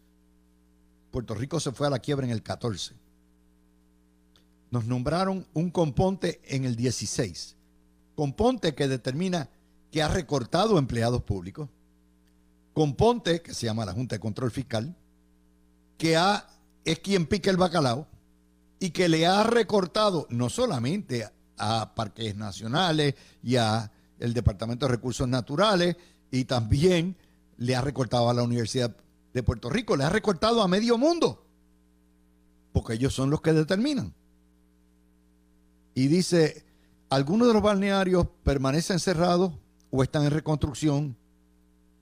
Puerto 1.17 1.35
Rico 1.35 1.61
se 1.61 1.73
fue 1.73 1.87
a 1.87 1.91
la 1.91 1.99
quiebra 1.99 2.27
en 2.27 2.31
el 2.31 2.43
14. 2.43 2.95
Nos 4.71 4.85
nombraron 4.85 5.47
un 5.55 5.71
componte 5.71 6.43
en 6.45 6.67
el 6.67 6.77
16. 6.77 7.57
Componte 8.15 8.75
que 8.75 8.87
determina 8.87 9.49
que 9.91 10.03
ha 10.03 10.09
recortado 10.09 10.77
empleados 10.77 11.23
públicos 11.23 11.71
Componte, 12.75 13.41
que 13.41 13.55
se 13.55 13.65
llama 13.65 13.87
la 13.87 13.95
Junta 13.95 14.17
de 14.17 14.21
Control 14.21 14.51
Fiscal, 14.51 14.95
que 15.97 16.19
es 16.85 16.99
quien 16.99 17.25
pica 17.25 17.51
el 17.51 17.57
bacalao, 17.57 18.07
y 18.79 18.91
que 18.91 19.09
le 19.09 19.27
ha 19.27 19.43
recortado 19.43 20.27
no 20.29 20.51
solamente 20.51 21.27
a 21.57 21.95
parques 21.95 22.37
nacionales 22.37 23.15
y 23.43 23.57
a 23.57 23.91
el 24.19 24.35
Departamento 24.35 24.85
de 24.85 24.93
Recursos 24.93 25.27
Naturales 25.27 25.97
y 26.31 26.45
también 26.45 27.17
le 27.57 27.75
ha 27.75 27.81
recortado 27.81 28.29
a 28.29 28.35
la 28.35 28.43
Universidad 28.43 28.95
de 29.37 29.43
Puerto 29.43 29.69
Rico, 29.69 29.99
le 29.99 30.05
ha 30.05 30.09
recortado 30.09 30.63
a 30.63 30.67
medio 30.67 30.97
mundo, 30.97 31.45
porque 32.73 32.95
ellos 32.95 33.13
son 33.13 33.29
los 33.29 33.43
que 33.43 33.53
determinan. 33.53 34.15
Y 35.95 36.07
dice, 36.09 36.65
algunos 37.11 37.47
de 37.47 37.53
los 37.53 37.63
balnearios 37.63 38.29
permanecen 38.45 38.99
cerrados 38.99 39.53
o 39.91 40.03
están 40.03 40.25
en 40.25 40.31
reconstrucción 40.31 41.19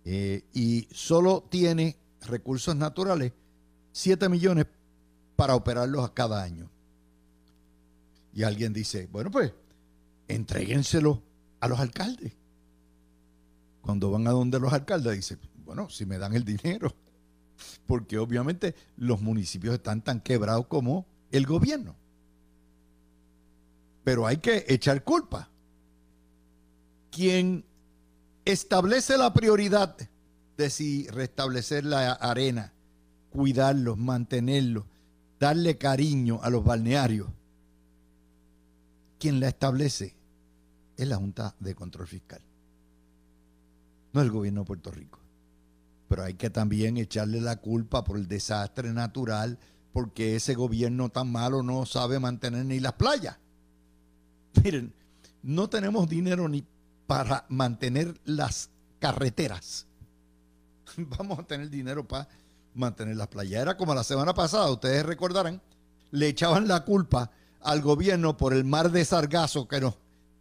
eh, 0.05 0.45
y 0.53 0.87
solo 0.93 1.45
tiene 1.51 1.97
recursos 2.21 2.77
naturales 2.77 3.33
7 3.91 4.29
millones 4.29 4.67
para 5.35 5.57
operarlos 5.57 6.05
a 6.05 6.15
cada 6.15 6.41
año. 6.41 6.71
Y 8.33 8.45
alguien 8.45 8.73
dice, 8.73 9.09
bueno, 9.11 9.33
pues 9.33 9.53
entréguenselo 10.29 11.21
a 11.59 11.67
los 11.67 11.81
alcaldes. 11.81 12.33
Cuando 13.81 14.13
van 14.13 14.29
a 14.29 14.31
donde 14.31 14.61
los 14.61 14.73
alcaldes, 14.73 15.17
dice, 15.17 15.37
bueno, 15.65 15.91
si 15.91 16.07
me 16.07 16.17
dan 16.17 16.33
el 16.35 16.45
dinero, 16.45 16.95
porque 17.87 18.19
obviamente 18.19 18.75
los 18.97 19.21
municipios 19.21 19.75
están 19.75 20.03
tan 20.03 20.21
quebrados 20.21 20.67
como 20.67 21.07
el 21.31 21.47
gobierno. 21.47 21.97
Pero 24.05 24.27
hay 24.27 24.39
que 24.39 24.65
echar 24.69 25.03
culpa. 25.05 25.49
Quien 27.11 27.65
establece 28.45 29.17
la 29.17 29.33
prioridad 29.33 29.97
de 30.57 30.71
si 30.71 31.07
restablecer 31.09 31.85
la 31.85 32.13
arena, 32.13 32.73
cuidarlos, 33.31 33.99
mantenerlos, 33.99 34.85
darle 35.41 35.79
cariño 35.79 36.41
a 36.43 36.51
los 36.51 36.65
balnearios, 36.65 37.29
quien 39.19 39.41
la 39.41 39.49
establece 39.49 40.15
es 40.97 41.09
la 41.09 41.17
Junta 41.17 41.55
de 41.59 41.75
Control 41.75 42.07
Fiscal, 42.07 42.43
no 44.13 44.21
el 44.21 44.31
gobierno 44.31 44.61
de 44.61 44.67
Puerto 44.67 44.91
Rico. 44.91 45.24
Pero 46.09 46.25
hay 46.25 46.35
que 46.35 46.51
también 46.51 46.97
echarle 46.97 47.41
la 47.41 47.57
culpa 47.57 48.05
por 48.05 48.17
el 48.17 48.29
desastre 48.29 48.93
natural, 48.93 49.59
porque 49.93 50.37
ese 50.37 50.55
gobierno 50.55 51.09
tan 51.09 51.31
malo 51.31 51.63
no 51.63 51.87
sabe 51.87 52.19
mantener 52.19 52.65
ni 52.67 52.81
las 52.81 52.95
playas. 52.95 53.39
Miren, 54.63 54.93
no 55.43 55.69
tenemos 55.69 56.09
dinero 56.09 56.49
ni 56.49 56.65
para 57.07 57.45
mantener 57.49 58.21
las 58.25 58.71
carreteras. 58.99 59.87
Vamos 60.97 61.39
a 61.39 61.43
tener 61.43 61.71
dinero 61.71 62.07
para 62.07 62.29
mantener 62.75 63.17
las 63.17 63.29
playas. 63.29 63.63
Era 63.63 63.77
como 63.77 63.95
la 63.95 64.05
semana 64.05 64.35
pasada, 64.35 64.71
ustedes 64.71 65.05
recordarán, 65.05 65.61
le 66.11 66.29
echaban 66.29 66.69
la 66.69 66.85
culpa 66.85 67.31
al 67.61 67.81
gobierno 67.81 68.37
por 68.37 68.53
el 68.53 68.65
mar 68.65 68.91
de 68.91 69.05
sargazo 69.05 69.67
que, 69.67 69.81
nos, 69.81 69.95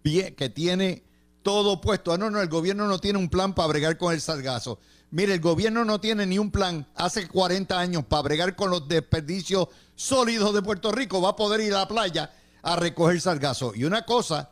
que 0.03 0.51
tiene 0.53 1.03
todo 1.41 1.81
puesto. 1.81 2.11
Ah, 2.11 2.17
no, 2.17 2.29
no, 2.29 2.41
el 2.41 2.49
gobierno 2.49 2.87
no 2.87 2.99
tiene 2.99 3.19
un 3.19 3.29
plan 3.29 3.53
para 3.53 3.67
bregar 3.67 3.97
con 3.97 4.13
el 4.13 4.21
sargazo. 4.21 4.79
Mire, 5.13 5.35
el 5.35 5.41
gobierno 5.41 5.85
no 5.85 6.01
tiene 6.01 6.25
ni 6.25 6.39
un 6.39 6.49
plan 6.49 6.87
hace 6.95 7.27
40 7.27 7.79
años 7.79 8.03
para 8.03 8.23
bregar 8.23 8.55
con 8.55 8.71
los 8.71 8.87
desperdicios 8.87 9.67
sólidos 9.93 10.55
de 10.55 10.63
Puerto 10.63 10.91
Rico. 10.91 11.21
Va 11.21 11.29
a 11.29 11.35
poder 11.35 11.61
ir 11.61 11.75
a 11.75 11.81
la 11.81 11.87
playa 11.87 12.31
a 12.63 12.75
recoger 12.77 13.21
sargazo. 13.21 13.73
Y 13.75 13.83
una 13.83 14.05
cosa, 14.05 14.49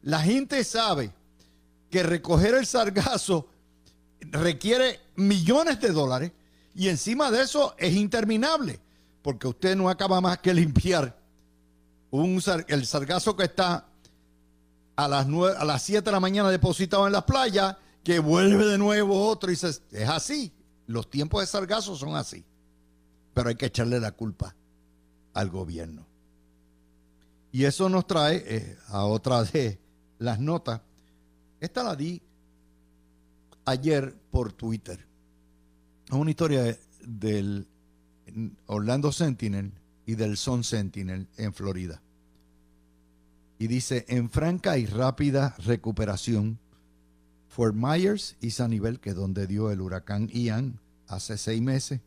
la 0.00 0.20
gente 0.20 0.64
sabe 0.64 1.12
que 1.90 2.02
recoger 2.02 2.54
el 2.54 2.64
sargazo 2.64 3.50
requiere 4.22 4.98
millones 5.16 5.78
de 5.78 5.90
dólares 5.90 6.32
y 6.74 6.88
encima 6.88 7.30
de 7.30 7.42
eso 7.42 7.74
es 7.76 7.92
interminable, 7.92 8.80
porque 9.20 9.46
usted 9.46 9.76
no 9.76 9.90
acaba 9.90 10.22
más 10.22 10.38
que 10.38 10.54
limpiar 10.54 11.14
el 12.66 12.86
sargazo 12.86 13.36
que 13.36 13.44
está 13.44 13.88
a 14.96 15.06
las, 15.06 15.26
a 15.26 15.64
las 15.66 15.82
7 15.82 16.02
de 16.02 16.12
la 16.12 16.20
mañana 16.20 16.48
depositado 16.48 17.06
en 17.06 17.12
las 17.12 17.24
playas, 17.24 17.76
que 18.04 18.18
vuelve 18.18 18.66
de 18.66 18.78
nuevo 18.78 19.28
otro 19.28 19.50
y 19.50 19.54
es 19.54 20.08
así. 20.08 20.52
Los 20.86 21.08
tiempos 21.08 21.40
de 21.40 21.46
sargazo 21.46 21.96
son 21.96 22.16
así. 22.16 22.44
Pero 23.34 23.48
hay 23.48 23.54
que 23.54 23.66
echarle 23.66 24.00
la 24.00 24.12
culpa 24.12 24.54
al 25.34 25.48
gobierno. 25.50 26.06
Y 27.52 27.64
eso 27.64 27.88
nos 27.88 28.06
trae 28.06 28.42
eh, 28.46 28.78
a 28.88 29.04
otra 29.04 29.44
de 29.44 29.78
las 30.18 30.40
notas. 30.40 30.80
Esta 31.60 31.84
la 31.84 31.94
di 31.94 32.20
ayer 33.64 34.14
por 34.30 34.52
Twitter. 34.52 35.06
Es 36.06 36.12
una 36.12 36.30
historia 36.30 36.76
del 37.04 37.66
Orlando 38.66 39.12
Sentinel 39.12 39.72
y 40.06 40.14
del 40.14 40.36
Sun 40.36 40.64
Sentinel 40.64 41.28
en 41.36 41.52
Florida. 41.52 42.02
Y 43.58 43.68
dice, 43.68 44.04
en 44.08 44.28
franca 44.28 44.76
y 44.76 44.86
rápida 44.86 45.54
recuperación, 45.58 46.58
Fort 47.52 47.74
Myers 47.74 48.38
y 48.40 48.52
Sanibel, 48.52 48.98
que 48.98 49.10
es 49.10 49.14
donde 49.14 49.46
dio 49.46 49.70
el 49.70 49.82
huracán 49.82 50.28
Ian 50.28 50.80
hace 51.06 51.36
seis 51.36 51.60
meses, 51.60 52.00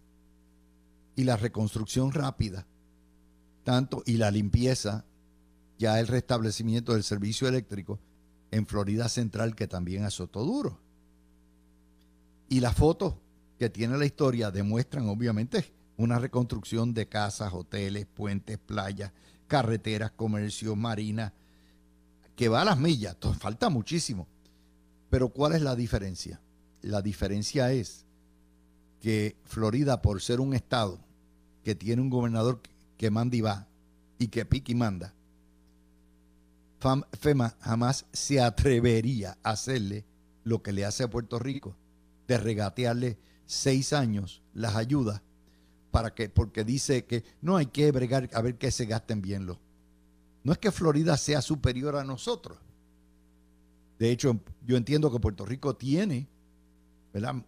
y 1.16 1.24
la 1.24 1.38
reconstrucción 1.38 2.12
rápida, 2.12 2.66
tanto 3.64 4.02
y 4.08 4.14
la 4.14 4.32
limpieza, 4.32 5.06
ya 5.78 6.00
el 6.00 6.08
restablecimiento 6.08 6.94
del 6.94 7.04
servicio 7.04 7.48
eléctrico 7.48 8.00
en 8.50 8.66
Florida 8.66 9.08
Central, 9.08 9.54
que 9.56 9.68
también 9.68 10.04
azotó 10.04 10.44
duro. 10.44 10.80
Y 12.50 12.60
las 12.60 12.74
fotos 12.74 13.14
que 13.60 13.70
tiene 13.70 14.00
la 14.00 14.06
historia 14.08 14.50
demuestran 14.50 15.08
obviamente 15.10 15.72
una 15.98 16.18
reconstrucción 16.18 16.92
de 16.96 17.08
casas, 17.08 17.54
hoteles, 17.54 18.08
puentes, 18.08 18.58
playas, 18.58 19.12
carreteras, 19.46 20.10
comercio, 20.10 20.76
marina, 20.76 21.34
que 22.36 22.50
va 22.50 22.62
a 22.62 22.66
las 22.66 22.80
millas. 22.80 23.16
falta 23.38 23.70
muchísimo. 23.70 24.28
Pero 25.10 25.30
¿cuál 25.30 25.54
es 25.54 25.62
la 25.62 25.76
diferencia? 25.76 26.42
La 26.82 27.02
diferencia 27.02 27.72
es 27.72 28.06
que 29.02 29.36
Florida, 29.46 30.02
por 30.02 30.22
ser 30.22 30.40
un 30.40 30.54
estado 30.54 31.00
que 31.64 31.76
tiene 31.76 32.02
un 32.02 32.10
gobernador 32.10 32.62
que 32.98 33.10
manda 33.10 33.36
y 33.36 33.42
va 33.42 33.68
y 34.18 34.28
que 34.28 34.46
pique 34.46 34.72
y 34.72 34.76
manda, 34.76 35.14
FEMA 37.20 37.56
jamás 37.62 38.06
se 38.14 38.42
atrevería 38.42 39.38
a 39.44 39.52
hacerle 39.52 40.06
lo 40.44 40.62
que 40.62 40.72
le 40.72 40.86
hace 40.86 41.04
a 41.04 41.10
Puerto 41.10 41.40
Rico, 41.40 41.76
de 42.28 42.38
regatearle 42.38 43.18
seis 43.46 43.94
años 43.94 44.42
las 44.54 44.76
ayudas 44.76 45.22
para 45.92 46.14
que, 46.14 46.30
porque 46.30 46.64
dice 46.64 47.06
que 47.06 47.24
no 47.42 47.58
hay 47.58 47.68
que 47.68 47.92
bregar 47.92 48.30
a 48.34 48.42
ver 48.42 48.58
que 48.58 48.72
se 48.72 48.86
gasten 48.86 49.22
bien 49.22 49.46
los. 49.46 49.58
No 50.44 50.52
es 50.52 50.58
que 50.60 50.72
Florida 50.72 51.18
sea 51.18 51.42
superior 51.42 51.96
a 51.96 52.04
nosotros. 52.04 52.58
De 54.00 54.12
hecho, 54.12 54.40
yo 54.66 54.78
entiendo 54.78 55.12
que 55.12 55.20
Puerto 55.20 55.46
Rico 55.46 55.76
tiene 55.76 56.28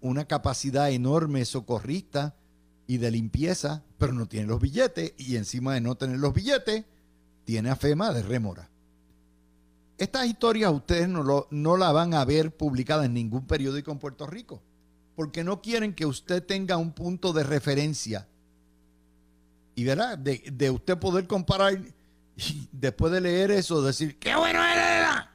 una 0.01 0.25
capacidad 0.25 0.89
enorme 0.91 1.43
socorrista 1.43 2.35
y 2.87 2.97
de 2.97 3.11
limpieza, 3.11 3.83
pero 3.97 4.13
no 4.13 4.27
tiene 4.27 4.47
los 4.47 4.61
billetes 4.61 5.13
y 5.17 5.35
encima 5.35 5.73
de 5.73 5.81
no 5.81 5.95
tener 5.95 6.19
los 6.19 6.33
billetes, 6.33 6.85
tiene 7.43 7.69
a 7.69 7.75
FEMA 7.75 8.13
de 8.13 8.23
rémora. 8.23 8.69
Estas 9.97 10.27
historias 10.27 10.71
ustedes 10.71 11.09
no, 11.09 11.23
lo, 11.23 11.47
no 11.51 11.75
la 11.75 11.91
van 11.91 12.13
a 12.13 12.23
ver 12.23 12.55
publicada 12.55 13.05
en 13.05 13.13
ningún 13.13 13.45
periódico 13.45 13.91
en 13.91 13.99
Puerto 13.99 14.25
Rico 14.27 14.61
porque 15.17 15.43
no 15.43 15.63
quieren 15.63 15.95
que 15.95 16.05
usted 16.05 16.45
tenga 16.45 16.77
un 16.77 16.91
punto 16.91 17.33
de 17.33 17.43
referencia. 17.43 18.27
Y 19.73 19.83
verá, 19.83 20.15
de, 20.15 20.69
usted 20.69 20.95
poder 20.99 21.25
comparar 21.25 21.73
y 22.35 22.69
después 22.71 23.11
de 23.11 23.21
leer 23.21 23.49
eso, 23.49 23.81
decir, 23.81 24.19
¡qué 24.19 24.35
bueno 24.35 24.63
es 24.63 24.75
Lela! 24.75 25.31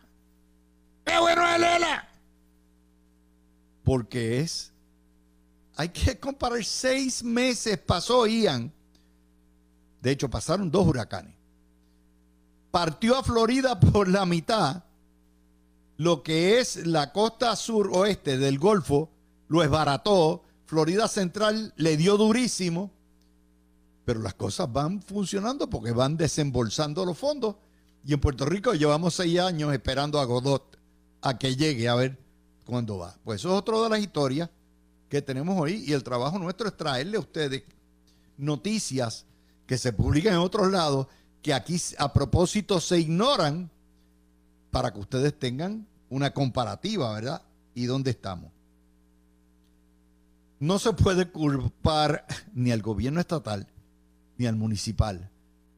¡Qué 1.05 1.19
bueno 1.19 1.49
es 1.49 1.59
Lela! 1.59 2.09
Porque 3.93 4.41
es, 4.41 4.73
hay 5.77 5.91
que 5.91 6.19
comparar 6.19 6.65
seis 6.65 7.23
meses 7.23 7.77
pasó 7.77 8.27
Ian. 8.27 8.73
De 10.01 10.11
hecho, 10.11 10.31
pasaron 10.31 10.71
dos 10.71 10.87
huracanes. 10.87 11.35
Partió 12.71 13.19
a 13.19 13.23
Florida 13.23 13.79
por 13.79 14.09
la 14.09 14.25
mitad, 14.25 14.85
lo 15.99 16.23
que 16.23 16.59
es 16.59 16.87
la 16.87 17.13
costa 17.13 17.55
sur 17.55 17.91
oeste 17.93 18.39
del 18.39 18.59
Golfo, 18.59 19.11
lo 19.49 19.63
esbarató, 19.63 20.43
Florida 20.65 21.07
Central 21.07 21.75
le 21.77 21.99
dio 21.99 22.17
durísimo, 22.17 22.91
pero 24.07 24.23
las 24.23 24.33
cosas 24.33 24.73
van 24.73 25.03
funcionando 25.03 25.69
porque 25.69 25.93
van 25.93 26.17
desembolsando 26.17 27.05
los 27.05 27.19
fondos. 27.19 27.57
Y 28.07 28.15
en 28.15 28.21
Puerto 28.23 28.47
Rico 28.47 28.73
llevamos 28.73 29.13
seis 29.17 29.39
años 29.39 29.71
esperando 29.75 30.19
a 30.19 30.25
Godot 30.25 30.79
a 31.21 31.37
que 31.37 31.57
llegue 31.57 31.91
a 31.91 31.95
ver 31.95 32.22
cuándo 32.65 32.99
va. 32.99 33.17
Pues 33.25 33.41
eso 33.41 33.51
es 33.51 33.55
otra 33.59 33.81
de 33.83 33.89
las 33.89 34.01
historias 34.01 34.51
que 35.09 35.23
tenemos 35.23 35.61
hoy 35.61 35.85
y 35.87 35.93
el 35.93 36.03
trabajo 36.03 36.39
nuestro 36.39 36.69
es 36.69 36.77
traerle 36.77 37.17
a 37.17 37.21
ustedes 37.21 37.63
noticias 38.37 39.27
que 39.67 39.79
se 39.79 39.93
publican 39.93 40.35
en 40.35 40.41
otros 40.41 40.71
lados 40.71 41.07
que 41.43 41.53
aquí 41.53 41.81
a 41.99 42.13
propósito 42.13 42.81
se 42.81 43.01
ignoran 43.01 43.71
para 44.71 44.93
que 44.93 45.01
ustedes 45.01 45.39
tengan 45.39 45.87
una 46.09 46.33
comparativa, 46.33 47.13
¿verdad? 47.13 47.43
¿Y 47.75 47.85
dónde 47.85 48.11
estamos? 48.11 48.51
no 50.63 50.79
se 50.79 50.93
puede 50.93 51.29
culpar 51.29 52.25
ni 52.55 52.71
al 52.71 52.83
gobierno 52.83 53.19
estatal 53.19 53.67
ni 54.39 54.47
al 54.47 54.55
municipal 54.55 55.29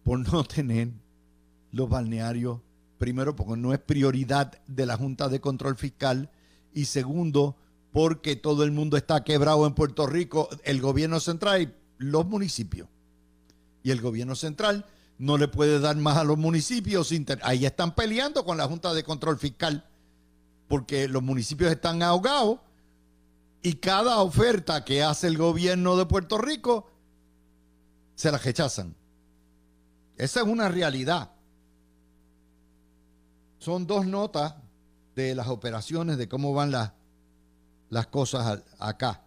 por 0.02 0.18
no 0.18 0.44
tener 0.44 0.90
los 1.72 1.88
balnearios, 1.88 2.60
primero 2.98 3.34
porque 3.34 3.56
no 3.56 3.72
es 3.72 3.78
prioridad 3.78 4.62
de 4.66 4.84
la 4.84 4.98
Junta 4.98 5.30
de 5.30 5.40
Control 5.40 5.76
Fiscal 5.76 6.30
y 6.74 6.84
segundo 6.86 7.56
porque 7.92 8.36
todo 8.36 8.64
el 8.64 8.72
mundo 8.72 8.96
está 8.96 9.22
quebrado 9.22 9.66
en 9.66 9.74
Puerto 9.74 10.06
Rico, 10.06 10.48
el 10.64 10.80
gobierno 10.80 11.20
central 11.20 11.62
y 11.62 11.72
los 11.98 12.26
municipios. 12.26 12.88
Y 13.84 13.92
el 13.92 14.00
gobierno 14.00 14.34
central 14.34 14.84
no 15.18 15.38
le 15.38 15.46
puede 15.46 15.78
dar 15.78 15.96
más 15.96 16.16
a 16.16 16.24
los 16.24 16.36
municipios. 16.36 17.12
Ahí 17.42 17.64
están 17.64 17.94
peleando 17.94 18.44
con 18.44 18.56
la 18.56 18.66
Junta 18.66 18.92
de 18.92 19.04
Control 19.04 19.38
Fiscal 19.38 19.86
porque 20.66 21.06
los 21.06 21.22
municipios 21.22 21.70
están 21.70 22.02
ahogados 22.02 22.58
y 23.62 23.74
cada 23.74 24.20
oferta 24.20 24.84
que 24.84 25.02
hace 25.02 25.28
el 25.28 25.38
gobierno 25.38 25.96
de 25.96 26.06
Puerto 26.06 26.36
Rico 26.38 26.90
se 28.16 28.32
la 28.32 28.38
rechazan. 28.38 28.94
Esa 30.16 30.40
es 30.40 30.46
una 30.46 30.68
realidad. 30.68 31.30
Son 33.58 33.86
dos 33.86 34.06
notas 34.06 34.54
de 35.14 35.34
las 35.34 35.48
operaciones, 35.48 36.18
de 36.18 36.28
cómo 36.28 36.52
van 36.52 36.70
las, 36.70 36.92
las 37.90 38.06
cosas 38.08 38.62
acá. 38.78 39.22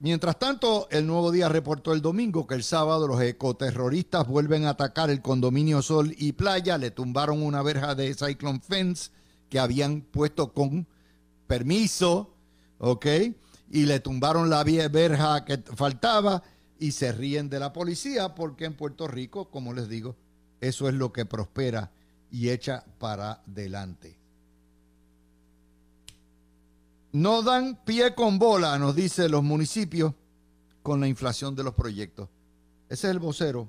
Mientras 0.00 0.38
tanto, 0.38 0.88
el 0.90 1.06
Nuevo 1.06 1.30
Día 1.30 1.48
reportó 1.48 1.92
el 1.92 2.02
domingo 2.02 2.46
que 2.46 2.54
el 2.54 2.62
sábado 2.62 3.06
los 3.06 3.22
ecoterroristas 3.22 4.26
vuelven 4.26 4.66
a 4.66 4.70
atacar 4.70 5.08
el 5.08 5.22
condominio 5.22 5.80
Sol 5.82 6.14
y 6.18 6.32
Playa, 6.32 6.76
le 6.76 6.90
tumbaron 6.90 7.42
una 7.42 7.62
verja 7.62 7.94
de 7.94 8.14
Cyclone 8.14 8.60
Fence 8.60 9.10
que 9.48 9.58
habían 9.58 10.02
puesto 10.02 10.52
con 10.52 10.86
permiso, 11.46 12.34
¿ok? 12.78 13.06
Y 13.70 13.86
le 13.86 14.00
tumbaron 14.00 14.50
la 14.50 14.62
verja 14.62 15.44
que 15.44 15.58
faltaba 15.58 16.42
y 16.78 16.92
se 16.92 17.12
ríen 17.12 17.48
de 17.48 17.60
la 17.60 17.72
policía 17.72 18.34
porque 18.34 18.66
en 18.66 18.74
Puerto 18.74 19.08
Rico, 19.08 19.50
como 19.50 19.72
les 19.72 19.88
digo, 19.88 20.16
eso 20.60 20.88
es 20.88 20.94
lo 20.94 21.12
que 21.12 21.24
prospera 21.24 21.92
y 22.30 22.50
echa 22.50 22.84
para 22.98 23.42
adelante. 23.48 24.23
No 27.14 27.42
dan 27.42 27.76
pie 27.84 28.12
con 28.12 28.40
bola, 28.40 28.76
nos 28.76 28.96
dice 28.96 29.28
los 29.28 29.44
municipios, 29.44 30.14
con 30.82 30.98
la 30.98 31.06
inflación 31.06 31.54
de 31.54 31.62
los 31.62 31.72
proyectos. 31.72 32.28
Ese 32.88 33.06
es 33.06 33.12
el 33.12 33.20
vocero, 33.20 33.68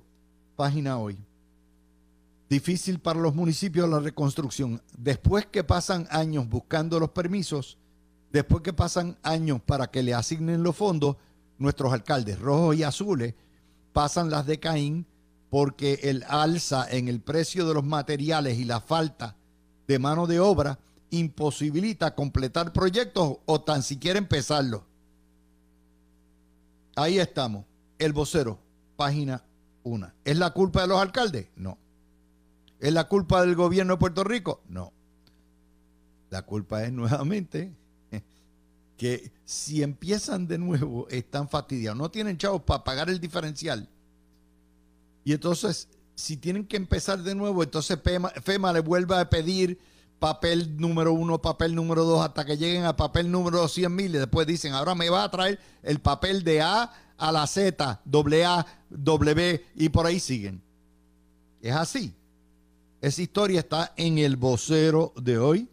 página 0.55 0.97
hoy. 0.97 1.15
Difícil 2.49 2.97
para 2.97 3.19
los 3.19 3.35
municipios 3.35 3.87
la 3.87 3.99
reconstrucción. 3.99 4.81
Después 4.97 5.45
que 5.45 5.63
pasan 5.63 6.07
años 6.09 6.49
buscando 6.49 6.99
los 6.99 7.11
permisos, 7.11 7.77
después 8.31 8.63
que 8.63 8.73
pasan 8.73 9.15
años 9.21 9.61
para 9.61 9.91
que 9.91 10.01
le 10.01 10.15
asignen 10.15 10.63
los 10.63 10.75
fondos, 10.75 11.15
nuestros 11.59 11.93
alcaldes 11.93 12.39
rojos 12.39 12.75
y 12.75 12.81
azules 12.81 13.35
pasan 13.93 14.31
las 14.31 14.47
de 14.47 14.59
Caín 14.59 15.05
porque 15.51 15.99
el 16.01 16.23
alza 16.27 16.87
en 16.89 17.07
el 17.09 17.21
precio 17.21 17.67
de 17.67 17.75
los 17.75 17.83
materiales 17.83 18.57
y 18.57 18.65
la 18.65 18.81
falta 18.81 19.37
de 19.87 19.99
mano 19.99 20.25
de 20.25 20.39
obra 20.39 20.79
imposibilita 21.19 22.15
completar 22.15 22.73
proyectos 22.73 23.37
o 23.45 23.61
tan 23.61 23.83
siquiera 23.83 24.19
empezarlos. 24.19 24.81
Ahí 26.95 27.19
estamos, 27.19 27.65
el 27.99 28.13
vocero, 28.13 28.59
página 28.95 29.43
1. 29.83 30.11
¿Es 30.23 30.37
la 30.37 30.51
culpa 30.51 30.81
de 30.81 30.87
los 30.87 30.99
alcaldes? 30.99 31.47
No. 31.55 31.77
¿Es 32.79 32.93
la 32.93 33.07
culpa 33.07 33.41
del 33.41 33.55
gobierno 33.55 33.93
de 33.93 33.99
Puerto 33.99 34.23
Rico? 34.23 34.61
No. 34.69 34.93
La 36.29 36.41
culpa 36.43 36.83
es 36.83 36.91
nuevamente 36.91 37.73
que 38.97 39.31
si 39.45 39.83
empiezan 39.83 40.47
de 40.47 40.57
nuevo 40.57 41.07
están 41.09 41.49
fastidiados, 41.49 41.97
no 41.97 42.09
tienen 42.09 42.37
chavos 42.37 42.61
para 42.63 42.83
pagar 42.83 43.09
el 43.09 43.19
diferencial. 43.19 43.89
Y 45.23 45.33
entonces, 45.33 45.89
si 46.15 46.37
tienen 46.37 46.65
que 46.65 46.77
empezar 46.77 47.21
de 47.21 47.35
nuevo, 47.35 47.63
entonces 47.63 47.99
FEMA, 48.43 48.73
le 48.73 48.79
vuelve 48.79 49.17
a 49.17 49.29
pedir 49.29 49.79
papel 50.25 50.77
número 50.77 51.13
uno, 51.13 51.39
papel 51.39 51.75
número 51.75 52.03
dos, 52.03 52.25
hasta 52.25 52.45
que 52.45 52.57
lleguen 52.57 52.85
a 52.85 52.95
papel 52.95 53.29
número 53.29 53.67
100 53.67 53.95
mil 53.95 54.15
y 54.15 54.17
después 54.17 54.47
dicen, 54.47 54.73
ahora 54.73 54.95
me 54.95 55.11
va 55.11 55.23
a 55.23 55.29
traer 55.29 55.59
el 55.83 55.99
papel 55.99 56.43
de 56.43 56.63
A 56.63 56.91
a 57.15 57.31
la 57.31 57.45
Z, 57.45 58.01
doble 58.05 58.43
A, 58.43 58.65
W 58.89 59.65
y 59.75 59.89
por 59.89 60.07
ahí 60.07 60.19
siguen. 60.19 60.63
Es 61.61 61.75
así. 61.75 62.15
Esa 63.01 63.21
historia 63.21 63.59
está 63.59 63.93
en 63.97 64.17
el 64.17 64.35
vocero 64.35 65.13
de 65.15 65.37
hoy, 65.37 65.69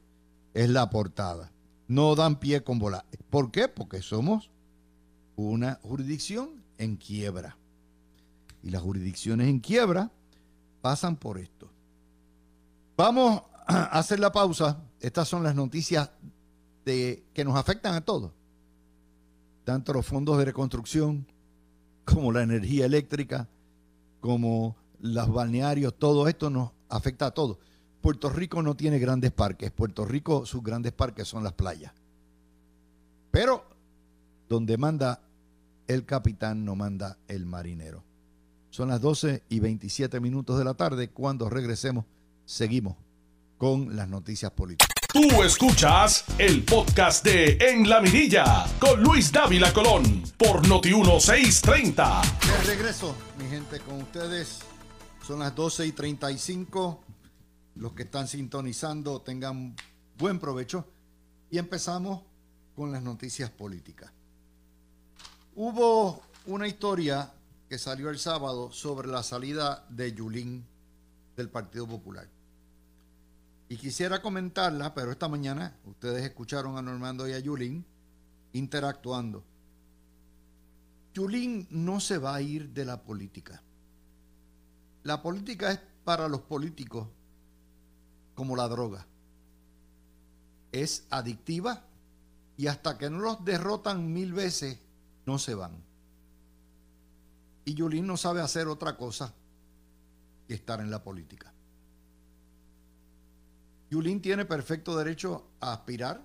es 0.53 0.69
la 0.69 0.91
portada 0.91 1.51
no 1.89 2.15
dan 2.15 2.37
pie 2.41 2.63
con 2.63 2.79
bola. 2.79 3.05
¿Por 3.31 3.51
qué? 3.51 3.69
Porque 3.69 4.01
somos 4.01 4.51
una 5.37 5.79
jurisdicción 5.83 6.63
en 6.79 6.97
quiebra. 6.97 7.57
Y 8.63 8.71
las 8.71 8.83
jurisdicciones 8.83 9.49
en 9.49 9.61
quiebra 9.61 10.11
pasan 10.81 11.17
por 11.17 11.39
esto. 11.39 11.71
Vamos 12.97 13.43
hacer 13.67 14.21
la 14.21 14.33
pausa. 14.33 14.83
Estas 15.01 15.29
son 15.29 15.43
las 15.43 15.55
noticias 15.55 16.11
de, 16.85 17.25
que 17.35 17.45
nos 17.45 17.57
afectan 17.57 17.95
a 17.95 18.01
todos. 18.01 18.33
Tanto 19.65 19.93
los 19.93 20.07
fondos 20.07 20.39
de 20.39 20.45
reconstrucción 20.45 21.27
como 22.05 22.33
la 22.33 22.43
energía 22.43 22.87
eléctrica, 22.87 23.49
como 24.21 24.77
los 25.01 25.33
balnearios, 25.33 25.95
todo 25.99 26.29
esto 26.29 26.51
nos 26.51 26.71
afecta 26.89 27.27
a 27.27 27.31
todos. 27.31 27.59
Puerto 28.01 28.31
Rico 28.31 28.63
no 28.63 28.75
tiene 28.77 28.99
grandes 28.99 29.31
parques. 29.31 29.71
Puerto 29.71 30.05
Rico, 30.05 30.45
sus 30.45 30.63
grandes 30.63 30.93
parques 30.93 31.29
son 31.29 31.45
las 31.45 31.53
playas. 31.53 31.93
Pero 33.31 33.65
donde 34.49 34.77
manda 34.77 35.21
el 35.87 36.05
capitán, 36.05 36.65
no 36.65 36.75
manda 36.75 37.19
el 37.29 37.47
marinero. 37.47 38.03
Son 38.71 38.89
las 38.89 39.01
12 39.01 39.45
y 39.49 39.61
27 39.61 40.19
minutos 40.21 40.59
de 40.59 40.65
la 40.65 40.75
tarde. 40.75 41.11
Cuando 41.11 41.49
regresemos, 41.49 42.05
seguimos 42.45 42.97
con 43.63 43.95
las 43.95 44.09
noticias 44.09 44.51
políticas. 44.51 44.93
Tú 45.13 45.45
escuchas 45.45 46.25
el 46.37 46.65
podcast 46.65 47.25
de 47.25 47.57
En 47.61 47.89
la 47.89 48.01
Mirilla 48.01 48.67
con 48.81 49.01
Luis 49.01 49.31
Dávila 49.31 49.73
Colón 49.73 50.25
por 50.37 50.67
Noti 50.67 50.93
1630. 50.93 52.23
De 52.41 52.75
regreso, 52.75 53.15
mi 53.39 53.49
gente, 53.49 53.79
con 53.79 54.03
ustedes. 54.03 54.59
Son 55.25 55.39
las 55.39 55.55
12 55.55 55.87
y 55.87 55.93
35 55.93 57.05
los 57.77 57.93
que 57.93 58.03
están 58.03 58.27
sintonizando 58.27 59.21
tengan 59.21 59.77
buen 60.19 60.41
provecho 60.41 60.85
y 61.49 61.59
empezamos 61.59 62.21
con 62.75 62.91
las 62.91 63.05
noticias 63.05 63.49
políticas. 63.49 64.11
Hubo 65.55 66.21
una 66.47 66.67
historia 66.67 67.33
que 67.69 67.79
salió 67.79 68.11
el 68.11 68.19
sábado 68.19 68.73
sobre 68.73 69.07
la 69.07 69.23
salida 69.23 69.87
de 69.89 70.13
Yulín 70.13 70.67
del 71.37 71.49
Partido 71.49 71.87
Popular. 71.87 72.27
Y 73.73 73.79
quisiera 73.79 74.21
comentarla, 74.21 74.93
pero 74.93 75.13
esta 75.13 75.29
mañana 75.29 75.75
ustedes 75.87 76.23
escucharon 76.27 76.77
a 76.77 76.83
Normando 76.83 77.27
y 77.27 77.33
a 77.33 77.39
Yulín 77.39 77.87
interactuando. 78.53 79.43
Yulín 81.15 81.67
no 81.71 81.99
se 81.99 82.19
va 82.19 82.35
a 82.35 82.43
ir 82.43 82.69
de 82.75 82.85
la 82.85 83.03
política. 83.03 83.63
La 85.05 85.23
política 85.23 85.73
es 85.73 85.81
para 86.05 86.29
los 86.29 86.43
políticos 86.43 87.09
como 88.35 88.57
la 88.57 88.69
droga. 88.69 89.07
Es 90.71 91.07
adictiva 91.09 91.83
y 92.59 92.67
hasta 92.67 92.99
que 92.99 93.09
no 93.09 93.21
los 93.21 93.43
derrotan 93.43 94.13
mil 94.13 94.35
veces, 94.35 94.81
no 95.25 95.39
se 95.39 95.55
van. 95.55 95.83
Y 97.65 97.73
Yulín 97.73 98.07
no 98.07 98.19
sabe 98.19 98.43
hacer 98.43 98.69
otra 98.69 98.99
cosa 98.99 99.33
que 100.47 100.53
estar 100.53 100.79
en 100.81 100.91
la 100.91 101.03
política. 101.03 101.52
Yulín 103.93 104.23
tiene 104.23 104.47
perfecto 104.47 104.97
derecho 104.97 105.51
a 105.61 105.75
aspirar 105.75 106.23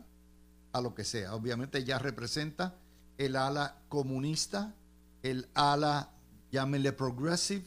a 0.72 0.80
lo 0.80 0.96
que 0.96 1.04
sea. 1.04 1.36
Obviamente 1.36 1.84
ya 1.84 2.00
representa 2.00 2.78
el 3.18 3.36
ala 3.36 3.82
comunista, 3.90 4.74
el 5.22 5.50
ala, 5.54 6.14
llámele 6.50 6.94
progressive, 6.94 7.66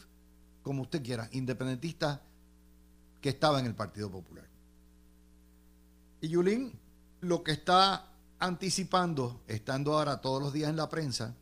como 0.62 0.84
usted 0.84 1.02
quiera, 1.02 1.28
independentista 1.32 2.22
que 3.20 3.28
estaba 3.28 3.60
en 3.60 3.66
el 3.66 3.74
Partido 3.74 4.10
Popular. 4.10 4.48
Y 6.22 6.28
Yulín 6.28 6.72
lo 7.20 7.42
que 7.42 7.52
está 7.52 8.08
anticipando, 8.38 9.42
estando 9.48 9.98
ahora 9.98 10.22
todos 10.22 10.40
los 10.42 10.54
días 10.54 10.70
en 10.70 10.76
la 10.76 10.88
prensa 10.88 11.34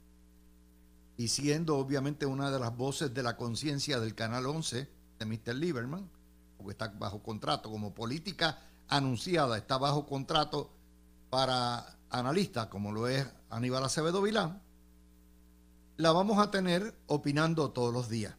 y 1.16 1.28
siendo 1.28 1.76
obviamente 1.76 2.26
una 2.26 2.50
de 2.50 2.58
las 2.58 2.76
voces 2.76 3.14
de 3.14 3.22
la 3.22 3.36
conciencia 3.36 4.00
del 4.00 4.16
Canal 4.16 4.46
11 4.46 4.88
de 5.20 5.26
Mr. 5.26 5.54
Lieberman, 5.54 6.10
porque 6.58 6.72
está 6.72 6.88
bajo 6.88 7.22
contrato 7.22 7.70
como 7.70 7.94
política 7.94 8.58
anunciada, 8.88 9.56
está 9.56 9.78
bajo 9.78 10.04
contrato 10.04 10.70
para 11.30 11.96
analistas 12.10 12.66
como 12.66 12.92
lo 12.92 13.08
es 13.08 13.26
Aníbal 13.48 13.84
Acevedo 13.84 14.20
Vilán, 14.20 14.60
la 15.96 16.12
vamos 16.12 16.38
a 16.38 16.50
tener 16.50 16.94
opinando 17.06 17.70
todos 17.70 17.92
los 17.92 18.08
días. 18.08 18.34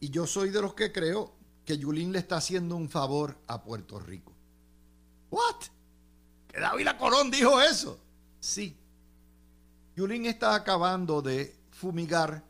Y 0.00 0.10
yo 0.10 0.26
soy 0.26 0.50
de 0.50 0.62
los 0.62 0.74
que 0.74 0.92
creo 0.92 1.34
que 1.64 1.78
Yulín 1.78 2.12
le 2.12 2.18
está 2.18 2.36
haciendo 2.36 2.76
un 2.76 2.88
favor 2.88 3.36
a 3.46 3.62
Puerto 3.62 3.98
Rico. 3.98 4.32
¿What? 5.30 5.56
¿Que 6.48 6.60
David 6.60 6.88
Colón 6.98 7.30
dijo 7.30 7.60
eso? 7.60 7.98
Sí. 8.38 8.76
Yulín 9.96 10.26
está 10.26 10.54
acabando 10.54 11.22
de 11.22 11.56
fumigar 11.70 12.44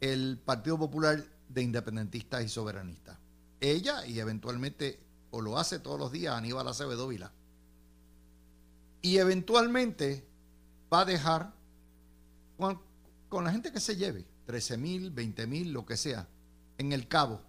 el 0.00 0.38
Partido 0.38 0.78
Popular 0.78 1.22
de 1.56 1.62
Independentistas 1.62 2.44
y 2.44 2.50
Soberanistas. 2.50 3.18
Ella 3.60 4.06
y 4.06 4.20
eventualmente, 4.20 5.00
o 5.30 5.40
lo 5.40 5.58
hace 5.58 5.78
todos 5.78 5.98
los 5.98 6.12
días, 6.12 6.34
Aníbal 6.34 6.68
Acevedo 6.68 7.08
Vila. 7.08 7.32
Y 9.00 9.16
eventualmente 9.16 10.28
va 10.92 11.00
a 11.00 11.04
dejar 11.06 11.54
con, 12.58 13.44
la 13.44 13.50
gente 13.52 13.72
que 13.72 13.80
se 13.80 13.96
lleve, 13.96 14.26
13 14.44 14.76
mil, 14.76 15.10
20 15.10 15.46
mil, 15.46 15.72
lo 15.72 15.86
que 15.86 15.96
sea, 15.96 16.28
en 16.76 16.92
el 16.92 17.08
cabo 17.08 17.40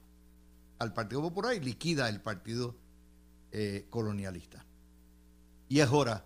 al 0.80 0.94
Partido 0.94 1.22
Popular 1.22 1.54
y 1.54 1.60
liquida 1.60 2.08
el 2.08 2.22
Partido 2.22 2.78
eh, 3.52 3.88
Colonialista. 3.90 4.66
Y 5.68 5.82
es 5.82 5.90
hora 5.90 6.26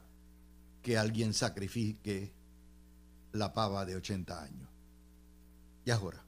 que 0.83 0.99
alguien 0.99 1.33
sacrifique 1.33 2.31
la 3.31 3.53
pava 3.53 3.85
de 3.85 3.95
80 3.95 4.43
años. 4.43 4.69
Ya 5.83 5.95
es 5.95 6.01
hora. 6.01 6.23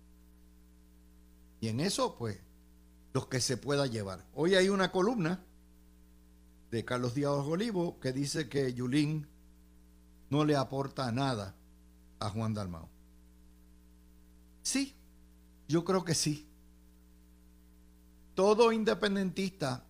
Y 1.64 1.70
en 1.70 1.80
eso, 1.80 2.18
pues, 2.18 2.38
los 3.14 3.28
que 3.28 3.40
se 3.40 3.56
pueda 3.56 3.88
llevar. 3.88 4.26
Hoy 4.34 4.56
hay 4.56 4.68
una 4.68 4.92
columna 4.92 5.46
de 6.70 6.84
Carlos 6.84 7.16
Díaz 7.16 7.32
Olivo 7.32 8.02
que 8.02 8.12
dice 8.12 8.50
que 8.50 8.74
Yulín 8.74 9.30
no 10.30 10.44
le 10.44 10.58
aporta 10.58 11.10
nada 11.14 11.56
a 12.20 12.30
Juan 12.30 12.54
Dalmao. 12.54 12.90
Sí, 14.62 14.94
yo 15.70 15.86
creo 15.86 16.04
que 16.04 16.16
sí. 16.16 16.50
Todo 18.36 18.74
independentista 18.74 19.86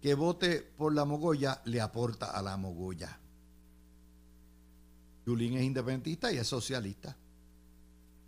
que 0.00 0.14
vote 0.14 0.60
por 0.60 0.94
la 0.94 1.04
Mogoya 1.04 1.60
le 1.64 1.80
aporta 1.80 2.26
a 2.26 2.40
la 2.40 2.56
Mogoya. 2.56 3.18
Yulín 5.26 5.54
es 5.54 5.64
independentista 5.64 6.30
y 6.32 6.36
es 6.36 6.46
socialista. 6.46 7.16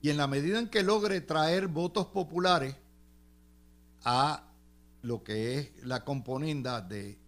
Y 0.04 0.10
en 0.10 0.18
la 0.18 0.26
medida 0.26 0.58
en 0.58 0.68
que 0.68 0.82
logre 0.82 1.22
traer 1.22 1.66
votos 1.66 2.08
populares 2.08 2.76
a 4.04 4.44
lo 5.00 5.24
que 5.24 5.58
es 5.58 5.86
la 5.86 6.04
componenda 6.04 6.82
de 6.82 7.18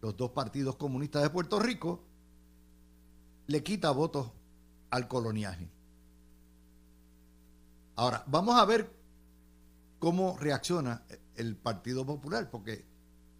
los 0.00 0.16
dos 0.16 0.30
partidos 0.30 0.76
comunistas 0.76 1.22
de 1.22 1.28
Puerto 1.28 1.60
Rico, 1.60 2.02
le 3.48 3.62
quita 3.62 3.90
votos 3.90 4.30
al 4.88 5.08
coloniaje. 5.08 5.68
Ahora, 7.96 8.24
vamos 8.28 8.58
a 8.58 8.64
ver 8.64 8.90
cómo 9.98 10.38
reacciona 10.38 11.02
el 11.34 11.54
Partido 11.54 12.06
Popular, 12.06 12.48
porque 12.50 12.86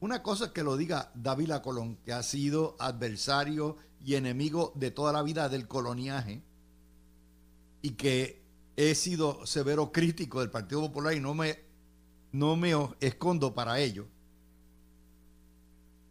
una 0.01 0.23
cosa 0.23 0.45
es 0.45 0.51
que 0.51 0.63
lo 0.63 0.77
diga 0.77 1.11
Dávila 1.15 1.63
Colón, 1.63 1.97
que 2.05 2.13
ha 2.13 2.23
sido 2.23 2.77
adversario 2.79 3.79
y 4.05 4.17
enemigo 4.17 4.75
de 4.75 4.91
toda 4.91 5.15
la 5.15 5.23
vida 5.23 5.49
del 5.49 5.67
coloniaje, 5.67 6.43
y 7.81 7.93
que 7.93 8.45
he 8.77 8.95
sido 8.95 9.47
severo 9.47 9.91
crítico 9.91 10.41
del 10.41 10.51
Partido 10.51 10.83
Popular 10.83 11.15
y 11.15 11.21
no 11.21 11.35
me, 11.35 11.59
no 12.33 12.57
me 12.57 12.73
escondo 13.01 13.55
para 13.55 13.81
ello. 13.81 14.07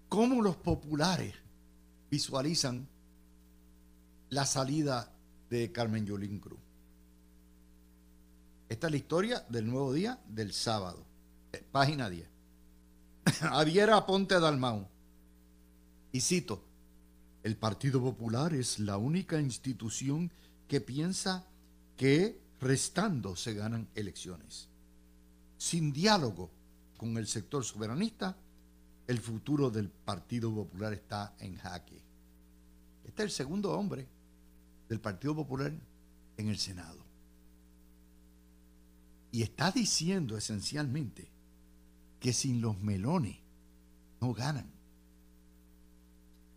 ¿Cómo 0.10 0.42
los 0.42 0.56
populares 0.56 1.36
visualizan 2.10 2.88
la 4.30 4.46
salida 4.46 5.14
de 5.50 5.72
Carmen 5.72 6.06
Yulín 6.06 6.40
Cruz? 6.40 6.60
Esta 8.68 8.88
es 8.88 8.92
la 8.92 8.98
historia 8.98 9.46
del 9.50 9.68
nuevo 9.68 9.94
día 9.94 10.20
del 10.28 10.52
sábado, 10.52 11.06
eh, 11.54 11.64
página 11.72 12.10
10. 12.10 12.28
Javier 13.42 13.92
Aponte 13.92 14.40
Dalmau. 14.40 14.88
Y 16.12 16.22
cito, 16.22 16.64
el 17.44 17.58
Partido 17.58 18.02
Popular 18.02 18.56
es 18.56 18.80
la 18.80 18.98
única 18.98 19.40
institución 19.40 20.32
que 20.68 20.82
piensa 20.82 21.46
que 21.96 22.45
restando 22.60 23.36
se 23.36 23.54
ganan 23.54 23.88
elecciones. 23.96 24.70
Sin 25.58 25.92
diálogo 25.92 26.50
con 26.98 27.18
el 27.18 27.28
sector 27.28 27.64
soberanista, 27.64 28.38
el 29.08 29.20
futuro 29.20 29.70
del 29.70 29.90
Partido 29.90 30.54
Popular 30.54 30.94
está 30.94 31.36
en 31.40 31.58
jaque. 31.58 32.02
Este 33.04 33.24
es 33.24 33.26
el 33.26 33.32
segundo 33.32 33.72
hombre 33.72 34.08
del 34.90 35.00
Partido 35.00 35.36
Popular 35.36 35.72
en 36.38 36.48
el 36.48 36.58
Senado. 36.58 37.04
Y 39.32 39.44
está 39.44 39.72
diciendo 39.72 40.38
esencialmente 40.38 41.30
que 42.20 42.34
sin 42.34 42.62
los 42.62 42.80
melones 42.80 43.38
no 44.22 44.34
ganan. 44.34 44.72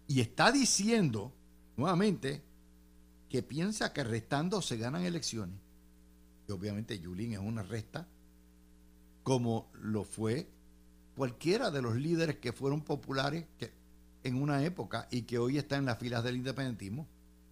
Y 0.07 0.21
está 0.21 0.51
diciendo 0.51 1.33
nuevamente 1.77 2.43
que 3.29 3.43
piensa 3.43 3.93
que 3.93 4.05
restando 4.05 4.63
se 4.63 4.79
ganan 4.79 5.05
elecciones. 5.05 5.67
Y 6.49 6.53
obviamente 6.53 6.99
Yulín 6.99 7.35
es 7.35 7.39
una 7.39 7.63
resta, 7.63 8.09
como 9.23 9.71
lo 9.75 10.05
fue 10.05 10.49
cualquiera 11.15 11.71
de 11.71 11.83
los 11.83 11.97
líderes 11.97 12.39
que 12.39 12.53
fueron 12.53 12.81
populares 12.81 13.45
que, 13.59 13.71
en 14.23 14.41
una 14.41 14.65
época 14.65 15.09
y 15.11 15.23
que 15.23 15.39
hoy 15.39 15.59
está 15.59 15.77
en 15.77 15.85
las 15.85 15.99
filas 15.99 16.25
del 16.25 16.37
independentismo. 16.37 17.07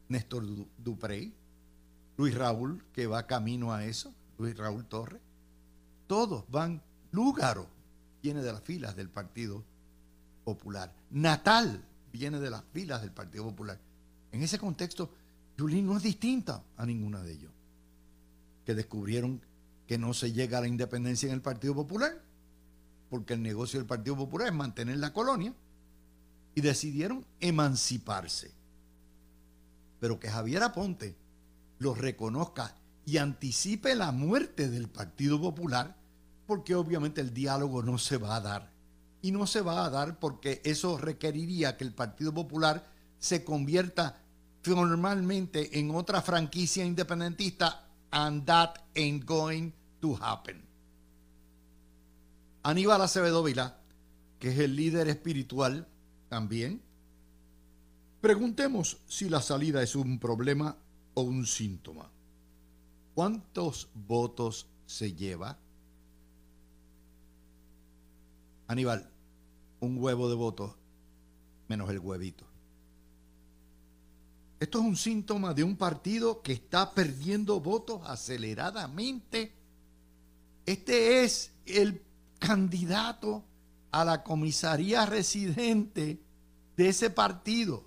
Néstor 0.09 0.47
Duprey, 0.79 1.35
Luis 2.17 2.35
Raúl, 2.35 2.83
que 2.93 3.07
va 3.07 3.27
camino 3.27 3.73
a 3.73 3.85
eso, 3.85 4.15
Luis 4.39 4.57
Raúl 4.57 4.87
Torres, 4.87 5.21
todos 6.07 6.45
van, 6.49 6.81
Lúgaro 7.11 7.67
viene 8.23 8.41
de 8.41 8.53
las 8.53 8.63
filas 8.63 8.97
del 8.97 9.11
Partido 9.11 9.65
Popular, 10.45 10.95
Natal 11.11 11.85
viene 12.13 12.39
de 12.39 12.51
las 12.51 12.63
filas 12.73 13.03
del 13.03 13.11
Partido 13.11 13.45
Popular. 13.45 13.79
En 14.33 14.43
ese 14.43 14.59
contexto, 14.59 15.11
Yulín 15.59 15.87
no 15.87 15.97
es 15.97 16.05
distinta 16.05 16.63
a 16.77 16.87
ninguna 16.87 17.23
de 17.23 17.33
ellos, 17.33 17.53
que 18.67 18.75
descubrieron 18.75 19.41
que 19.87 19.97
no 19.97 20.13
se 20.13 20.33
llega 20.33 20.59
a 20.59 20.61
la 20.61 20.67
independencia 20.67 21.29
en 21.29 21.35
el 21.35 21.41
Partido 21.41 21.75
Popular, 21.75 22.21
porque 23.09 23.35
el 23.35 23.43
negocio 23.43 23.79
del 23.79 23.87
Partido 23.87 24.17
Popular 24.17 24.49
es 24.49 24.55
mantener 24.55 24.99
la 24.99 25.13
colonia, 25.13 25.55
y 26.55 26.61
decidieron 26.61 27.25
emanciparse. 27.41 28.53
Pero 30.01 30.19
que 30.19 30.29
Javier 30.29 30.63
Aponte 30.63 31.15
los 31.79 31.97
reconozca 31.97 32.75
y 33.05 33.19
anticipe 33.19 33.95
la 33.95 34.11
muerte 34.11 34.69
del 34.69 34.89
Partido 34.89 35.41
Popular, 35.41 35.97
porque 36.47 36.75
obviamente 36.75 37.21
el 37.21 37.33
diálogo 37.33 37.83
no 37.83 37.99
se 37.99 38.17
va 38.17 38.37
a 38.37 38.41
dar. 38.41 38.73
Y 39.23 39.31
no 39.33 39.47
se 39.47 39.61
va 39.61 39.85
a 39.85 39.91
dar 39.91 40.19
porque 40.19 40.61
eso 40.65 40.99
requeriría 40.99 41.77
que 41.77 41.85
el 41.85 41.93
Partido 41.93 42.35
Popular 42.35 42.91
se 43.19 43.45
convierta 43.45 44.21
formalmente 44.63 45.79
en 45.79 45.91
otra 45.93 46.23
franquicia 46.23 46.85
independentista, 46.85 47.86
and 48.13 48.47
that 48.47 48.79
ain't 48.95 49.25
going 49.25 49.73
to 50.01 50.15
happen. 50.17 50.63
Aníbal 52.63 53.01
Acevedo 53.01 53.43
Vila, 53.43 53.77
que 54.39 54.51
es 54.51 54.59
el 54.59 54.75
líder 54.75 55.09
espiritual 55.09 55.87
también, 56.29 56.83
preguntemos 58.21 58.99
si 59.07 59.29
la 59.29 59.41
salida 59.41 59.83
es 59.83 59.95
un 59.95 60.19
problema 60.19 60.77
o 61.15 61.23
un 61.23 61.47
síntoma. 61.47 62.11
¿Cuántos 63.15 63.89
votos 63.95 64.67
se 64.87 65.13
lleva? 65.13 65.59
Aníbal, 68.69 69.09
un 69.81 69.97
huevo 70.03 70.29
de 70.29 70.35
votos 70.35 70.75
menos 71.69 71.89
el 71.91 72.01
huevito. 72.01 72.45
Esto 74.59 74.79
es 74.79 74.85
un 74.85 74.97
síntoma 74.97 75.53
de 75.53 75.63
un 75.63 75.77
partido 75.77 76.41
que 76.41 76.53
está 76.53 76.95
perdiendo 76.95 77.61
votos 77.61 78.01
aceleradamente. 78.07 79.53
Este 80.65 81.25
es 81.25 81.53
el 81.67 82.03
candidato 82.39 83.45
a 83.91 84.05
la 84.05 84.23
comisaría 84.23 85.05
residente 85.05 86.21
de 86.77 86.89
ese 86.89 87.11
partido. 87.11 87.85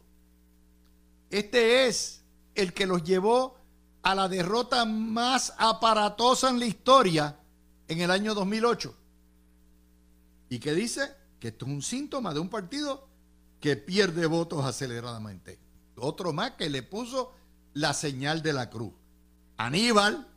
Este 1.32 1.88
es 1.88 2.23
el 2.55 2.73
que 2.73 2.86
los 2.86 3.03
llevó 3.03 3.58
a 4.03 4.13
la 4.13 4.27
derrota 4.27 4.86
más 4.86 5.53
aparatosa 5.58 6.49
en 6.49 6.60
la 6.60 6.65
historia 6.65 7.39
en 7.88 8.01
el 8.01 8.12
año 8.12 8.34
2008. 8.36 8.95
¿Y 10.49 10.60
que 10.60 10.73
dice? 10.73 11.15
Que 11.39 11.49
esto 11.49 11.65
es 11.65 11.71
un 11.71 11.82
síntoma 11.82 12.34
de 12.34 12.39
un 12.39 12.49
partido 12.49 13.08
que 13.60 13.75
pierde 13.75 14.25
votos 14.25 14.63
aceleradamente. 14.65 15.68
Otro 16.01 16.33
más 16.33 16.51
que 16.51 16.69
le 16.69 16.83
puso 16.83 17.33
la 17.73 17.93
señal 17.93 18.41
de 18.41 18.53
la 18.53 18.69
cruz. 18.69 18.93
Aníbal, 19.57 20.27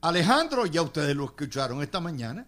Alejandro, 0.00 0.66
ya 0.66 0.82
ustedes 0.82 1.16
lo 1.16 1.24
escucharon 1.24 1.82
esta 1.82 2.00
mañana. 2.00 2.46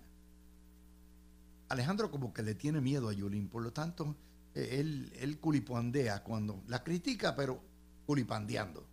Alejandro 1.68 2.10
como 2.10 2.32
que 2.32 2.42
le 2.42 2.54
tiene 2.54 2.80
miedo 2.80 3.08
a 3.08 3.12
Yulín, 3.12 3.48
por 3.48 3.62
lo 3.62 3.72
tanto, 3.72 4.14
eh, 4.54 4.80
él, 4.80 5.12
él 5.18 5.38
culipandea 5.38 6.22
cuando 6.22 6.62
la 6.68 6.84
critica, 6.84 7.34
pero 7.34 7.60
culipandeando. 8.06 8.86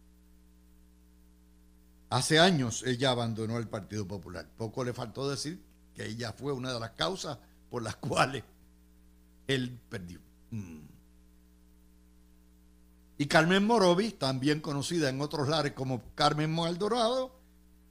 Hace 2.09 2.39
años 2.39 2.83
ella 2.85 3.11
abandonó 3.11 3.57
el 3.57 3.67
Partido 3.67 4.07
Popular. 4.07 4.47
Poco 4.55 4.83
le 4.83 4.93
faltó 4.93 5.29
decir 5.29 5.61
que 5.95 6.05
ella 6.05 6.31
fue 6.31 6.53
una 6.53 6.71
de 6.71 6.79
las 6.79 6.91
causas 6.91 7.37
por 7.69 7.81
las 7.81 7.95
cuales 7.97 8.43
él 9.47 9.79
perdió. 9.89 10.19
Mm. 10.51 10.92
Y 13.23 13.25
Carmen 13.25 13.65
Morovis, 13.65 14.19
también 14.19 14.59
conocida 14.59 15.07
en 15.07 15.21
otros 15.21 15.47
lares 15.47 15.71
como 15.71 16.03
Carmen 16.13 16.53
Maldorado, 16.53 17.33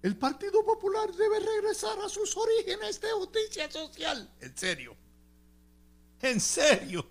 el 0.03 0.15
Partido 0.15 0.63
Popular 0.63 1.11
debe 1.11 1.41
regresar 1.41 1.99
a 2.05 2.11
sus 2.11 2.37
orígenes 2.37 3.01
de 3.01 3.11
justicia 3.13 3.71
social. 3.71 4.31
En 4.43 4.55
serio. 4.55 4.95
En 6.21 6.39
serio. 6.39 7.07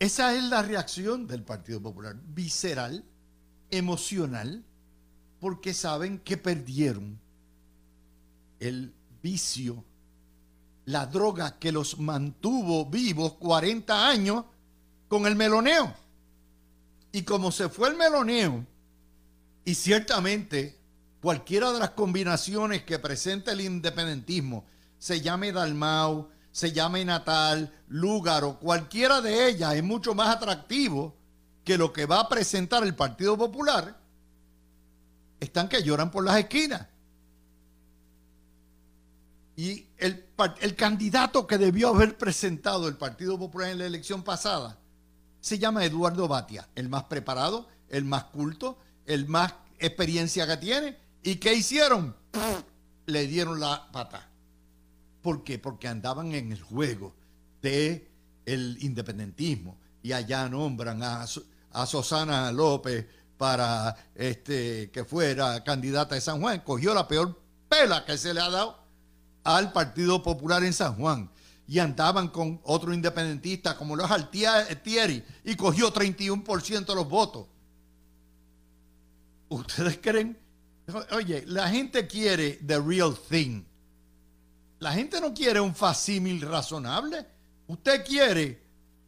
Esa 0.00 0.34
es 0.34 0.42
la 0.42 0.62
reacción 0.62 1.28
del 1.28 1.44
Partido 1.44 1.80
Popular, 1.80 2.16
visceral, 2.16 3.04
emocional, 3.70 4.64
porque 5.38 5.72
saben 5.74 6.18
que 6.18 6.36
perdieron 6.36 7.20
el 8.58 8.92
vicio, 9.22 9.84
la 10.86 11.06
droga 11.06 11.56
que 11.60 11.70
los 11.70 12.00
mantuvo 12.00 12.84
vivos 12.86 13.34
40 13.34 14.08
años 14.08 14.44
con 15.06 15.24
el 15.26 15.36
meloneo. 15.36 16.04
Y 17.16 17.22
como 17.22 17.50
se 17.50 17.70
fue 17.70 17.88
el 17.88 17.96
meloneo, 17.96 18.66
y 19.64 19.74
ciertamente 19.74 20.78
cualquiera 21.22 21.72
de 21.72 21.78
las 21.78 21.92
combinaciones 21.92 22.82
que 22.82 22.98
presenta 22.98 23.52
el 23.52 23.62
independentismo, 23.62 24.66
se 24.98 25.22
llame 25.22 25.50
Dalmau, 25.50 26.28
se 26.52 26.72
llame 26.72 27.06
Natal, 27.06 27.72
Lúgaro, 27.88 28.58
cualquiera 28.58 29.22
de 29.22 29.48
ellas 29.48 29.76
es 29.76 29.82
mucho 29.82 30.14
más 30.14 30.28
atractivo 30.28 31.16
que 31.64 31.78
lo 31.78 31.90
que 31.90 32.04
va 32.04 32.20
a 32.20 32.28
presentar 32.28 32.84
el 32.84 32.94
Partido 32.94 33.38
Popular, 33.38 33.98
están 35.40 35.70
que 35.70 35.82
lloran 35.82 36.10
por 36.10 36.22
las 36.22 36.36
esquinas. 36.36 36.86
Y 39.56 39.86
el, 39.96 40.22
el, 40.60 40.76
candidato 40.76 41.46
que 41.46 41.56
debió 41.56 41.88
haber 41.88 42.18
presentado 42.18 42.88
el 42.88 42.98
Partido 42.98 43.38
Popular 43.38 43.70
en 43.70 43.78
la 43.78 43.86
elección 43.86 44.22
pasada 44.22 44.78
se 45.46 45.60
llama 45.60 45.84
Eduardo 45.84 46.26
Batia, 46.26 46.68
el 46.74 46.88
más 46.88 47.04
preparado, 47.04 47.68
el 47.88 48.04
más 48.04 48.24
culto, 48.24 48.78
el 49.04 49.28
más 49.28 49.54
experiencia 49.78 50.44
que 50.44 50.56
tiene. 50.56 50.98
¿Y 51.22 51.36
qué 51.36 51.54
hicieron? 51.54 52.16
Le 53.06 53.28
dieron 53.28 53.60
la 53.60 53.92
pata. 53.92 54.28
¿Por 55.22 55.44
qué? 55.44 55.60
Porque 55.60 55.86
andaban 55.86 56.34
en 56.34 56.50
el 56.50 56.60
juego 56.60 57.14
de 57.62 58.10
el 58.44 58.76
independentismo 58.80 59.78
y 60.02 60.10
allá 60.10 60.48
nombran 60.48 61.00
a, 61.04 61.24
a 61.70 61.86
Susana 61.86 62.50
López 62.50 63.06
para 63.38 63.96
este 64.16 64.90
que 64.90 65.04
fuera 65.04 65.62
candidata 65.62 66.16
de 66.16 66.22
San 66.22 66.40
Juan. 66.40 66.62
Cogió 66.62 66.92
la 66.92 67.06
peor 67.06 67.40
pela 67.68 68.04
que 68.04 68.18
se 68.18 68.34
le 68.34 68.40
ha 68.40 68.50
dado 68.50 68.80
al 69.44 69.72
Partido 69.72 70.24
Popular 70.24 70.64
en 70.64 70.72
San 70.72 70.96
Juan. 70.96 71.30
Y 71.68 71.78
andaban 71.78 72.28
con 72.28 72.60
otro 72.64 72.94
independentista 72.94 73.76
como 73.76 73.96
los 73.96 74.10
Altieri 74.10 75.22
y 75.44 75.56
cogió 75.56 75.92
31% 75.92 76.86
de 76.86 76.94
los 76.94 77.08
votos. 77.08 77.46
¿Ustedes 79.48 79.98
creen? 80.00 80.38
Oye, 81.12 81.44
la 81.46 81.68
gente 81.68 82.06
quiere 82.06 82.60
the 82.66 82.78
real 82.80 83.16
thing. 83.28 83.64
La 84.78 84.92
gente 84.92 85.20
no 85.20 85.34
quiere 85.34 85.58
un 85.58 85.74
facímil 85.74 86.40
razonable. 86.42 87.26
Usted 87.66 88.04
quiere 88.04 88.62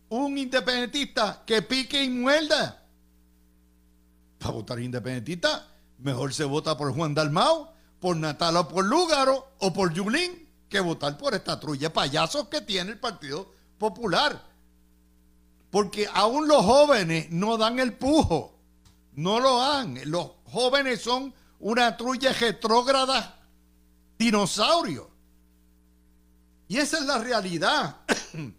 un 0.08 0.36
independentista 0.36 1.42
que 1.46 1.62
pique 1.62 2.02
y 2.02 2.08
muerda. 2.08 2.82
Para 4.38 4.52
votar 4.52 4.80
independentista, 4.80 5.68
mejor 5.98 6.32
se 6.34 6.44
vota 6.44 6.76
por 6.76 6.92
Juan 6.92 7.14
Dalmao 7.14 7.78
por 8.00 8.16
Natal 8.16 8.56
o 8.56 8.68
por 8.68 8.84
Lúgaro 8.84 9.52
o 9.58 9.72
por 9.72 9.92
Yulín 9.92 10.47
que 10.68 10.80
votar 10.80 11.16
por 11.16 11.34
esta 11.34 11.58
trulla 11.58 11.88
de 11.88 11.94
payasos 11.94 12.48
que 12.48 12.60
tiene 12.60 12.92
el 12.92 13.00
Partido 13.00 13.52
Popular. 13.78 14.44
Porque 15.70 16.08
aún 16.12 16.48
los 16.48 16.64
jóvenes 16.64 17.30
no 17.30 17.56
dan 17.56 17.78
el 17.78 17.94
pujo. 17.94 18.54
No 19.12 19.40
lo 19.40 19.58
dan. 19.58 19.98
Los 20.06 20.30
jóvenes 20.44 21.02
son 21.02 21.34
una 21.60 21.96
trulla 21.96 22.32
retrógrada 22.32 23.38
dinosaurio. 24.18 25.10
Y 26.68 26.76
esa 26.76 26.98
es 26.98 27.06
la 27.06 27.18
realidad. 27.18 27.96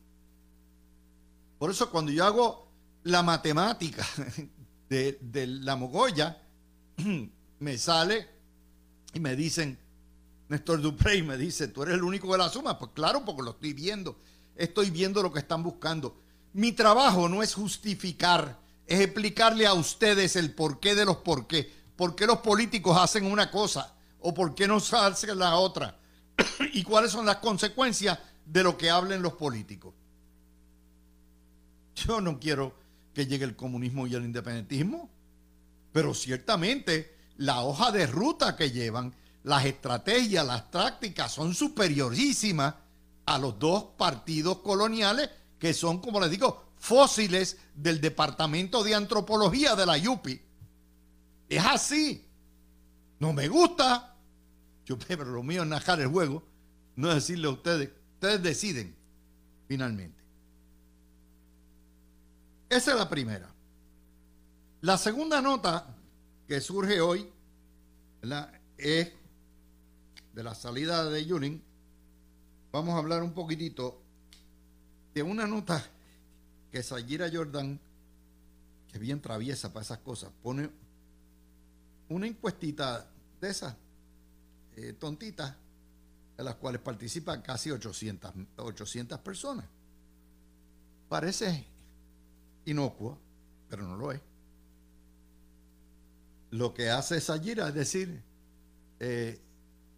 Por 1.59 1.71
eso 1.71 1.91
cuando 1.91 2.11
yo 2.11 2.25
hago 2.25 2.71
la 3.03 3.21
matemática 3.21 4.05
de, 4.89 5.17
de 5.21 5.47
la 5.47 5.75
mogolla, 5.75 6.41
me 7.59 7.77
sale 7.77 8.27
y 9.13 9.19
me 9.19 9.35
dicen, 9.35 9.77
Néstor 10.49 10.81
Duprey 10.81 11.21
me 11.21 11.37
dice, 11.37 11.67
tú 11.67 11.83
eres 11.83 11.95
el 11.95 12.03
único 12.03 12.31
que 12.31 12.37
la 12.37 12.49
suma. 12.49 12.77
Pues 12.77 12.91
claro, 12.93 13.23
porque 13.23 13.43
lo 13.43 13.51
estoy 13.51 13.73
viendo. 13.73 14.17
Estoy 14.55 14.89
viendo 14.89 15.23
lo 15.23 15.31
que 15.31 15.39
están 15.39 15.63
buscando. 15.63 16.19
Mi 16.53 16.71
trabajo 16.71 17.29
no 17.29 17.43
es 17.43 17.53
justificar, 17.53 18.59
es 18.87 18.99
explicarle 18.99 19.67
a 19.67 19.73
ustedes 19.73 20.35
el 20.35 20.53
porqué 20.53 20.95
de 20.95 21.05
los 21.05 21.17
por 21.17 21.47
qué. 21.47 21.71
¿Por 21.95 22.15
qué 22.15 22.25
los 22.25 22.39
políticos 22.39 22.97
hacen 22.97 23.25
una 23.25 23.51
cosa 23.51 23.93
o 24.19 24.33
por 24.33 24.55
qué 24.55 24.67
no 24.67 24.77
hacen 24.77 25.37
la 25.37 25.55
otra? 25.55 25.99
y 26.73 26.83
cuáles 26.83 27.11
son 27.11 27.25
las 27.25 27.37
consecuencias 27.37 28.17
de 28.45 28.63
lo 28.63 28.77
que 28.77 28.89
hablen 28.89 29.21
los 29.21 29.33
políticos. 29.33 29.93
Yo 31.95 32.21
no 32.21 32.39
quiero 32.39 32.73
que 33.13 33.27
llegue 33.27 33.45
el 33.45 33.55
comunismo 33.55 34.07
y 34.07 34.15
el 34.15 34.23
independentismo, 34.23 35.09
pero 35.91 36.13
ciertamente 36.13 37.15
la 37.37 37.61
hoja 37.61 37.91
de 37.91 38.07
ruta 38.07 38.55
que 38.55 38.71
llevan, 38.71 39.13
las 39.43 39.65
estrategias, 39.65 40.45
las 40.45 40.69
tácticas 40.69 41.31
son 41.31 41.53
superiorísimas 41.53 42.75
a 43.25 43.37
los 43.37 43.57
dos 43.59 43.83
partidos 43.97 44.59
coloniales 44.59 45.29
que 45.57 45.73
son, 45.73 45.99
como 45.99 46.19
les 46.19 46.31
digo, 46.31 46.69
fósiles 46.77 47.57
del 47.75 48.01
Departamento 48.01 48.83
de 48.83 48.95
Antropología 48.95 49.75
de 49.75 49.85
la 49.85 49.97
YUPI. 49.97 50.41
Es 51.49 51.65
así. 51.65 52.25
No 53.19 53.33
me 53.33 53.47
gusta. 53.47 54.15
Yo, 54.85 54.97
pero 55.07 55.25
lo 55.25 55.43
mío 55.43 55.63
es 55.63 55.67
najar 55.67 55.99
el 55.99 56.07
juego, 56.07 56.43
no 56.95 57.13
decirle 57.13 57.47
a 57.47 57.51
ustedes. 57.51 57.91
Ustedes 58.15 58.43
deciden, 58.43 58.95
finalmente. 59.67 60.19
Esa 62.69 62.91
es 62.91 62.97
la 62.97 63.09
primera. 63.09 63.53
La 64.81 64.97
segunda 64.97 65.41
nota 65.41 65.95
que 66.47 66.61
surge 66.61 67.01
hoy 67.01 67.29
es 68.77 69.11
de 70.39 70.43
la 70.45 70.55
salida 70.55 71.03
de 71.09 71.25
Yunin. 71.25 71.61
Vamos 72.71 72.95
a 72.95 72.99
hablar 72.99 73.23
un 73.23 73.33
poquitito 73.33 74.01
de 75.13 75.21
una 75.21 75.45
nota 75.45 75.85
que 76.71 76.81
Sayira 76.81 77.29
Jordan, 77.29 77.77
que 78.87 78.93
es 78.93 78.99
bien 79.01 79.19
traviesa 79.19 79.73
para 79.73 79.83
esas 79.83 79.97
cosas, 79.97 80.31
pone 80.41 80.69
una 82.07 82.25
encuestita 82.25 83.05
de 83.41 83.49
esas 83.49 83.75
eh, 84.77 84.93
tontitas, 84.93 85.57
de 86.37 86.43
las 86.45 86.55
cuales 86.55 86.79
participan 86.79 87.41
casi 87.41 87.69
800, 87.71 88.31
800 88.55 89.19
personas. 89.19 89.65
Parece 91.09 91.65
inocuo, 92.63 93.17
pero 93.69 93.83
no 93.83 93.97
lo 93.97 94.13
es 94.13 94.21
lo 96.51 96.73
que 96.73 96.89
hace 96.89 97.19
Sayira 97.19 97.67
es 97.67 97.73
decir, 97.75 98.23
eh, 99.01 99.39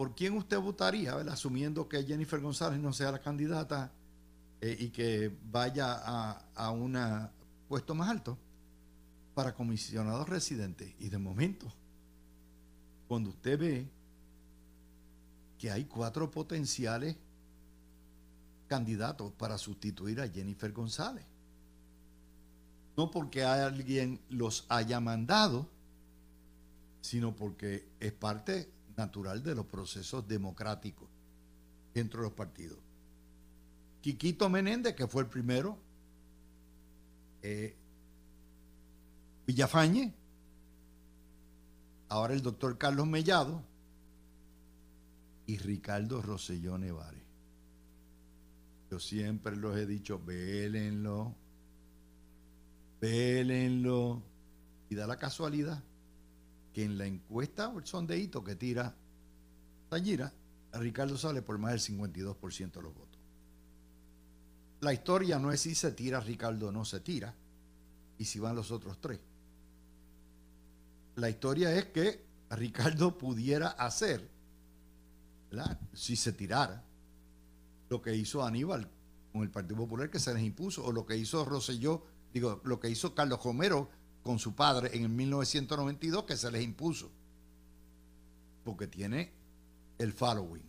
¿por 0.01 0.15
quién 0.15 0.35
usted 0.35 0.57
votaría? 0.57 1.13
Asumiendo 1.13 1.87
que 1.87 2.03
Jennifer 2.03 2.39
González 2.39 2.79
no 2.79 2.91
sea 2.91 3.11
la 3.11 3.21
candidata 3.21 3.91
eh, 4.59 4.75
y 4.79 4.89
que 4.89 5.31
vaya 5.51 5.93
a, 5.93 6.43
a 6.55 6.71
un 6.71 6.97
puesto 7.69 7.93
más 7.93 8.09
alto 8.09 8.35
para 9.35 9.53
comisionados 9.53 10.27
residentes. 10.27 10.91
Y 10.97 11.09
de 11.09 11.19
momento, 11.19 11.71
cuando 13.07 13.29
usted 13.29 13.59
ve 13.59 13.87
que 15.59 15.69
hay 15.69 15.85
cuatro 15.85 16.31
potenciales 16.31 17.15
candidatos 18.67 19.31
para 19.33 19.55
sustituir 19.59 20.19
a 20.19 20.27
Jennifer 20.27 20.71
González, 20.71 21.25
no 22.97 23.11
porque 23.11 23.43
alguien 23.43 24.19
los 24.30 24.65
haya 24.67 24.99
mandado, 24.99 25.69
sino 27.01 27.36
porque 27.36 27.88
es 27.99 28.11
parte 28.13 28.80
natural 28.97 29.43
de 29.43 29.55
los 29.55 29.65
procesos 29.65 30.27
democráticos 30.27 31.07
dentro 31.93 32.21
de 32.21 32.27
los 32.27 32.33
partidos. 32.33 32.77
Quiquito 34.01 34.49
Menéndez, 34.49 34.95
que 34.95 35.07
fue 35.07 35.23
el 35.23 35.29
primero, 35.29 35.77
eh, 37.41 37.75
Villafañe, 39.45 40.13
ahora 42.09 42.33
el 42.33 42.41
doctor 42.41 42.77
Carlos 42.77 43.07
Mellado 43.07 43.63
y 45.45 45.57
Ricardo 45.57 46.21
Rosselló 46.21 46.77
Nevares. 46.77 47.21
Yo 48.89 48.99
siempre 48.99 49.55
los 49.55 49.77
he 49.77 49.85
dicho, 49.85 50.19
vélenlo, 50.19 51.35
vélenlo. 52.99 54.21
Y 54.89 54.95
da 54.95 55.07
la 55.07 55.17
casualidad 55.17 55.81
que 56.74 56.84
en 56.84 56.97
la 56.97 57.05
encuesta 57.05 57.69
o 57.69 57.80
el 57.80 57.86
sondeíto 57.86 58.43
que 58.43 58.55
tira 58.55 58.95
Tallira, 59.89 60.34
Ricardo 60.74 61.17
sale 61.17 61.41
por 61.41 61.57
más 61.57 61.72
del 61.72 61.97
52% 61.97 62.72
de 62.72 62.82
los 62.82 62.93
votos. 62.93 63.19
La 64.80 64.93
historia 64.93 65.38
no 65.38 65.51
es 65.51 65.61
si 65.61 65.76
se 65.76 65.91
tira 65.91 66.19
Ricardo 66.19 66.69
o 66.69 66.72
no 66.72 66.86
se 66.86 66.99
tira. 67.01 67.36
y 68.17 68.26
si 68.26 68.38
van 68.38 68.55
los 68.55 68.69
otros 68.69 69.01
tres. 69.01 69.19
La 71.15 71.28
historia 71.28 71.74
es 71.76 71.86
que 71.86 72.24
Ricardo 72.51 73.17
pudiera 73.17 73.69
hacer, 73.69 74.30
si 75.93 76.15
se 76.15 76.32
tirara, 76.32 76.84
lo 77.89 77.99
que 78.01 78.15
hizo 78.15 78.45
Aníbal 78.45 78.88
con 79.32 79.41
el 79.41 79.49
Partido 79.49 79.78
Popular 79.78 80.09
que 80.09 80.19
se 80.19 80.34
les 80.34 80.43
impuso, 80.43 80.86
o 80.86 80.91
lo 80.91 81.05
que 81.05 81.17
hizo 81.17 81.43
Rosselló, 81.45 82.05
digo, 82.32 82.61
lo 82.63 82.80
que 82.80 82.89
hizo 82.89 83.15
Carlos 83.15 83.43
Romero 83.43 83.89
con 84.24 84.39
su 84.39 84.53
padre 84.53 84.91
en 84.93 85.03
el 85.03 85.09
1992 85.09 86.24
que 86.26 86.38
se 86.38 86.51
les 86.51 86.63
impuso. 86.63 87.11
Porque 88.63 88.88
tiene 88.88 89.32
el 89.97 90.13
following. 90.13 90.63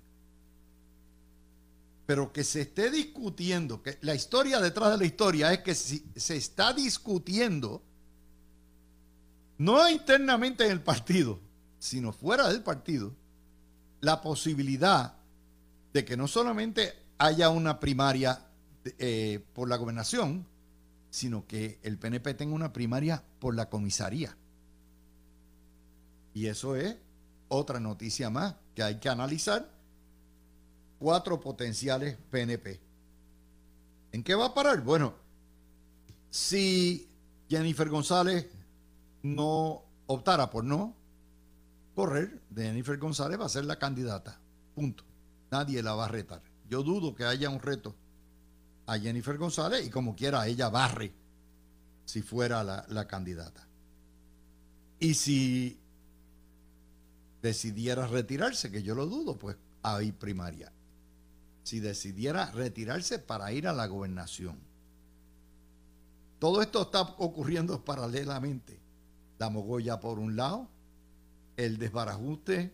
Pero 2.07 2.33
que 2.33 2.45
se 2.45 2.63
esté 2.63 2.91
discutiendo, 2.91 3.83
que 3.83 3.99
la 4.03 4.15
historia 4.15 4.61
detrás 4.61 4.93
de 4.93 4.99
la 4.99 5.05
historia 5.05 5.53
es 5.53 5.61
que 5.61 5.75
si 5.75 6.05
se 6.17 6.37
está 6.37 6.73
discutiendo, 6.73 7.83
no 9.59 9.89
internamente 9.89 10.65
en 10.65 10.73
el 10.73 10.83
partido, 10.83 11.39
sino 11.79 12.13
fuera 12.13 12.49
del 12.49 12.63
partido, 12.63 13.15
la 14.01 14.21
posibilidad 14.21 15.15
de 15.93 16.05
que 16.05 16.17
no 16.17 16.27
solamente 16.27 16.95
haya 17.19 17.51
una 17.51 17.79
primaria 17.79 18.47
eh, 18.99 19.45
por 19.53 19.69
la 19.69 19.77
gobernación, 19.77 20.47
sino 21.13 21.47
que 21.47 21.79
el 21.83 21.99
PNP 21.99 22.33
tenga 22.33 22.55
una 22.55 22.73
primaria 22.73 23.23
por 23.39 23.55
la 23.55 23.69
comisaría. 23.69 24.35
Y 26.33 26.47
eso 26.47 26.75
es 26.75 26.97
otra 27.49 27.79
noticia 27.81 28.31
más 28.31 28.55
que 28.75 28.83
hay 28.83 28.99
que 28.99 29.11
analizar. 29.11 29.71
Cuatro 30.99 31.39
potenciales 31.39 32.17
PNP. 32.31 32.81
¿En 34.13 34.23
qué 34.25 34.35
va 34.35 34.47
a 34.47 34.55
parar? 34.55 34.81
Bueno, 34.81 35.13
si 36.31 37.11
Jennifer 37.47 37.91
González 37.91 38.49
no 39.23 39.85
optara 40.07 40.49
por 40.49 40.65
no 40.65 40.97
correr, 41.95 42.41
Jennifer 42.57 42.97
González 42.97 43.39
va 43.39 43.45
a 43.45 43.51
ser 43.51 43.67
la 43.67 43.79
candidata. 43.79 44.41
Punto. 44.75 45.05
Nadie 45.51 45.83
la 45.83 45.95
va 45.95 46.07
a 46.07 46.09
retar. 46.09 46.43
Yo 46.71 46.83
dudo 46.83 47.15
que 47.15 47.27
haya 47.27 47.51
un 47.51 47.61
reto 47.61 47.95
a 48.87 48.99
Jennifer 48.99 49.37
González 49.39 49.87
y 49.87 49.91
como 49.91 50.15
quiera 50.15 50.47
ella 50.47 50.69
barre 50.69 51.13
si 52.05 52.23
fuera 52.23 52.65
la, 52.65 52.85
la 52.89 53.07
candidata. 53.07 53.67
Y 54.99 55.15
si 55.15 55.79
decidiera 57.43 58.07
retirarse, 58.07 58.71
que 58.71 58.83
yo 58.83 58.95
lo 58.95 59.07
dudo, 59.07 59.37
pues 59.37 59.57
hay 59.83 60.13
primaria. 60.13 60.73
Si 61.65 61.81
decidiera 61.81 62.51
retirarse 62.53 63.19
para 63.19 63.53
ir 63.53 63.67
a 63.69 63.73
la 63.73 63.87
gobernación. 63.87 64.59
Todo 66.39 66.63
esto 66.63 66.83
está 66.83 67.03
ocurriendo 67.03 67.85
paralelamente. 67.85 68.79
La 69.39 69.51
mogolla 69.51 69.99
por 69.99 70.19
un 70.19 70.37
lado, 70.37 70.69
el 71.57 71.79
desbarajuste. 71.79 72.73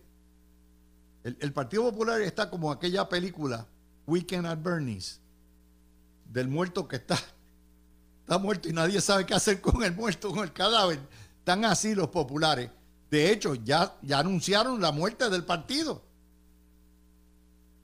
El, 1.23 1.37
el 1.39 1.53
Partido 1.53 1.83
Popular 1.83 2.21
está 2.21 2.49
como 2.49 2.71
aquella 2.71 3.09
película, 3.09 3.67
Weekend 4.05 4.45
at 4.45 4.61
Bernie's, 4.61 5.19
del 6.31 6.47
muerto 6.47 6.87
que 6.87 6.97
está, 6.97 7.19
está 8.21 8.37
muerto 8.37 8.69
y 8.69 8.73
nadie 8.73 9.01
sabe 9.01 9.25
qué 9.25 9.33
hacer 9.33 9.61
con 9.61 9.83
el 9.83 9.95
muerto, 9.95 10.31
con 10.31 10.43
el 10.43 10.53
cadáver. 10.53 10.99
Están 11.39 11.65
así 11.65 11.95
los 11.95 12.09
populares. 12.09 12.69
De 13.09 13.31
hecho, 13.31 13.55
ya, 13.55 13.95
ya 14.01 14.19
anunciaron 14.19 14.81
la 14.81 14.91
muerte 14.91 15.29
del 15.29 15.43
partido. 15.43 16.03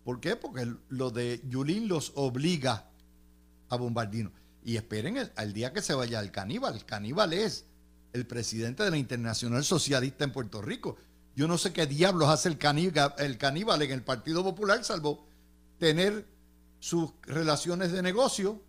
¿Por 0.03 0.19
qué? 0.19 0.35
Porque 0.35 0.71
lo 0.89 1.09
de 1.09 1.41
Yulín 1.49 1.87
los 1.87 2.11
obliga 2.15 2.87
a 3.69 3.75
Bombardino. 3.75 4.31
Y 4.63 4.77
esperen 4.77 5.17
el, 5.17 5.31
al 5.35 5.51
día 5.53 5.73
que 5.73 5.81
se 5.81 5.95
vaya 5.95 6.19
el 6.19 6.31
caníbal. 6.31 6.75
El 6.75 6.85
caníbal 6.85 7.33
es 7.33 7.65
el 8.13 8.27
presidente 8.27 8.83
de 8.83 8.91
la 8.91 8.97
Internacional 8.97 9.63
Socialista 9.63 10.23
en 10.23 10.31
Puerto 10.31 10.61
Rico. 10.61 10.95
Yo 11.35 11.47
no 11.47 11.57
sé 11.57 11.73
qué 11.73 11.87
diablos 11.87 12.29
hace 12.29 12.49
el 12.49 12.57
caníbal, 12.57 13.13
el 13.17 13.37
caníbal 13.37 13.81
en 13.81 13.91
el 13.91 14.03
Partido 14.03 14.43
Popular, 14.43 14.83
salvo 14.83 15.25
tener 15.79 16.25
sus 16.85 17.13
relaciones 17.23 17.91
de 17.91 18.03
negocio, 18.03 18.61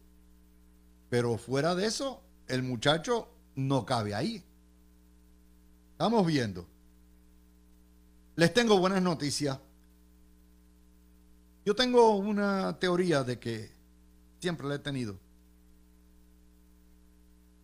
pero 1.11 1.37
fuera 1.37 1.75
de 1.75 1.85
eso, 1.85 2.23
el 2.49 2.62
muchacho 2.62 3.29
no 3.57 3.85
cabe 3.85 4.14
ahí. 4.14 4.43
Estamos 5.93 6.27
viendo. 6.27 6.67
Les 8.37 8.55
tengo 8.55 8.79
buenas 8.79 9.03
noticias. 9.03 9.59
Yo 11.67 11.75
tengo 11.75 12.17
una 12.17 12.79
teoría 12.79 13.23
de 13.23 13.39
que 13.39 13.71
siempre 14.41 14.67
la 14.67 14.77
he 14.77 14.79
tenido. 14.79 15.19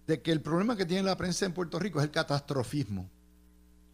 De 0.06 0.20
que 0.20 0.32
el 0.32 0.42
problema 0.42 0.76
que 0.76 0.84
tiene 0.84 1.04
la 1.04 1.16
prensa 1.16 1.46
en 1.46 1.54
Puerto 1.54 1.78
Rico 1.78 1.98
es 1.98 2.04
el 2.04 2.10
catastrofismo. 2.10 3.08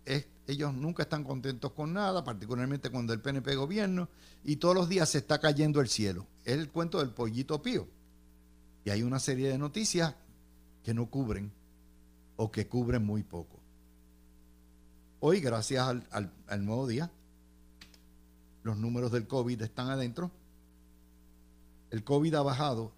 Es 0.05 0.27
ellos 0.49 0.73
nunca 0.73 1.03
están 1.03 1.25
contentos 1.25 1.73
con 1.73 1.93
nada, 1.93 2.25
particularmente 2.25 2.89
cuando 2.89 3.13
el 3.13 3.21
PNP 3.21 3.55
gobierno, 3.55 4.09
y 4.43 4.57
todos 4.57 4.75
los 4.75 4.89
días 4.89 5.11
se 5.11 5.19
está 5.19 5.39
cayendo 5.39 5.83
el 5.83 5.89
cielo. 5.89 6.27
Es 6.43 6.57
el 6.57 6.71
cuento 6.71 7.01
del 7.01 7.11
pollito 7.11 7.61
pío. 7.61 7.87
Y 8.83 8.89
hay 8.89 9.03
una 9.03 9.21
serie 9.21 9.51
de 9.51 9.59
noticias 9.59 10.15
que 10.83 10.95
no 10.95 11.11
cubren 11.11 11.53
o 12.37 12.51
que 12.51 12.67
cubren 12.67 13.05
muy 13.05 13.23
poco. 13.23 13.61
Hoy, 15.21 15.41
gracias 15.41 15.87
al, 15.87 16.33
al 16.47 16.65
nuevo 16.65 16.87
día, 16.87 17.11
los 18.63 18.79
números 18.79 19.13
del 19.13 19.27
COVID 19.27 19.61
están 19.61 19.91
adentro. 19.91 20.31
El 21.91 22.05
COVID 22.05 22.35
ha 22.35 22.43
bajado 22.43 22.93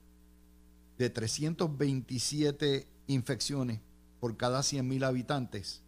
de 0.99 1.11
327 1.11 2.87
infecciones 3.09 3.81
por 4.21 4.37
cada 4.37 4.61
100.000 4.61 5.05
habitantes 5.05 5.83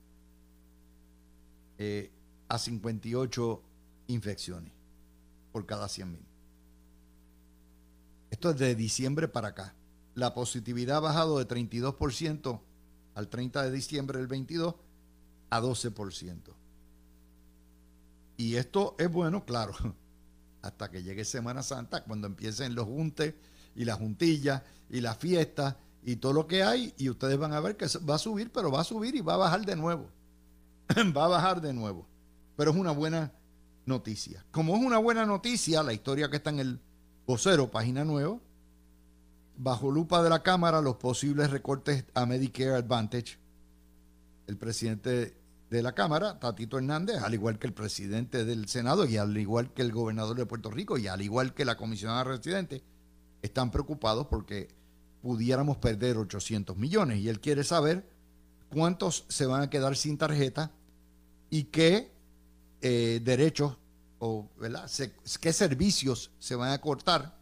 eh, 1.79 2.11
a 2.49 2.59
58 2.59 3.63
infecciones 4.09 4.73
por 5.53 5.67
cada 5.67 5.89
100 5.89 6.13
mil. 6.13 6.27
Esto 8.31 8.51
es 8.51 8.59
de 8.59 8.75
diciembre 8.75 9.29
para 9.29 9.49
acá. 9.49 9.75
La 10.15 10.35
positividad 10.35 10.99
ha 10.99 11.01
bajado 11.01 11.39
de 11.39 11.47
32% 11.47 12.61
al 13.15 13.29
30 13.29 13.63
de 13.65 13.71
diciembre 13.71 14.19
del 14.19 14.27
22 14.27 14.75
a 15.51 15.61
12%. 15.61 16.39
Y 18.39 18.57
esto 18.57 18.97
es 18.99 19.11
bueno, 19.11 19.45
claro, 19.45 19.75
hasta 20.63 20.91
que 20.91 21.03
llegue 21.03 21.25
Semana 21.25 21.63
Santa, 21.63 22.05
cuando 22.05 22.27
empiecen 22.27 22.75
los 22.75 22.87
juntes 22.87 23.35
y 23.77 23.85
las 23.85 23.99
juntillas 23.99 24.63
y 24.91 25.01
las 25.01 25.17
fiestas 25.19 25.77
y 26.03 26.17
todo 26.17 26.33
lo 26.33 26.47
que 26.47 26.63
hay, 26.63 26.95
y 26.97 27.09
ustedes 27.09 27.39
van 27.39 27.53
a 27.53 27.61
ver 27.61 27.77
que 27.77 27.87
va 28.09 28.17
a 28.17 28.19
subir, 28.19 28.51
pero 28.51 28.71
va 28.71 28.81
a 28.81 28.85
subir 28.85 29.15
y 29.15 29.21
va 29.21 29.35
a 29.35 29.39
bajar 29.39 29.65
de 29.65 29.77
nuevo. 29.77 30.09
va 31.17 31.25
a 31.25 31.29
bajar 31.29 31.61
de 31.61 31.73
nuevo. 31.73 32.07
Pero 32.57 32.71
es 32.71 32.77
una 32.77 32.93
buena 32.93 33.33
noticia. 33.87 34.45
Como 34.51 34.77
es 34.77 34.83
una 34.83 34.99
buena 34.99 35.27
noticia, 35.27 35.83
la 35.83 35.93
historia 35.93 36.29
que 36.31 36.37
está 36.37 36.51
en 36.51 36.61
el 36.61 36.81
vocero, 37.27 37.71
página 37.71 38.05
nueva, 38.05 38.39
bajo 39.57 39.91
lupa 39.91 40.23
de 40.23 40.31
la 40.31 40.43
Cámara, 40.43 40.81
los 40.81 40.97
posibles 40.97 41.51
recortes 41.51 42.05
a 42.15 42.27
Medicare 42.27 42.75
Advantage. 42.75 43.39
El 44.47 44.57
presidente 44.57 45.37
de 45.71 45.83
la 45.83 45.93
Cámara, 45.93 46.39
Tatito 46.39 46.77
Hernández, 46.77 47.23
al 47.23 47.33
igual 47.33 47.59
que 47.59 47.67
el 47.67 47.73
presidente 47.73 48.45
del 48.45 48.69
Senado 48.69 49.07
y 49.07 49.17
al 49.17 49.37
igual 49.39 49.73
que 49.73 49.83
el 49.83 49.93
gobernador 49.93 50.37
de 50.37 50.47
Puerto 50.47 50.71
Rico 50.71 50.99
y 50.99 51.07
al 51.09 51.23
igual 51.23 51.55
que 51.55 51.65
la 51.65 51.77
comisionada 51.77 52.25
residente, 52.25 52.83
están 53.41 53.71
preocupados 53.71 54.27
porque 54.27 54.69
pudiéramos 55.23 55.79
perder 55.79 56.19
800 56.19 56.77
millones. 56.77 57.21
Y 57.21 57.29
él 57.29 57.41
quiere 57.41 57.65
saber 57.65 58.07
cuántos 58.71 59.25
se 59.29 59.47
van 59.47 59.63
a 59.63 59.71
quedar 59.71 59.97
sin 59.97 60.19
tarjeta 60.19 60.73
y 61.53 61.65
qué 61.65 62.11
eh, 62.81 63.21
derechos 63.23 63.77
o 64.19 64.49
qué 65.39 65.53
servicios 65.53 66.31
se 66.39 66.55
van 66.55 66.73
a 66.73 66.81
cortar. 66.81 67.37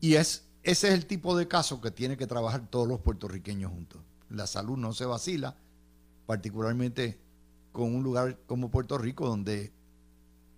Y 0.00 0.14
es, 0.14 0.44
ese 0.62 0.88
es 0.88 0.94
el 0.94 1.04
tipo 1.04 1.36
de 1.36 1.46
caso 1.48 1.82
que 1.82 1.90
tiene 1.90 2.16
que 2.16 2.26
trabajar 2.26 2.66
todos 2.70 2.88
los 2.88 3.00
puertorriqueños 3.00 3.70
juntos. 3.70 4.00
La 4.30 4.46
salud 4.46 4.78
no 4.78 4.94
se 4.94 5.04
vacila, 5.04 5.54
particularmente 6.24 7.20
con 7.72 7.94
un 7.94 8.02
lugar 8.02 8.38
como 8.46 8.70
Puerto 8.70 8.96
Rico, 8.96 9.28
donde 9.28 9.70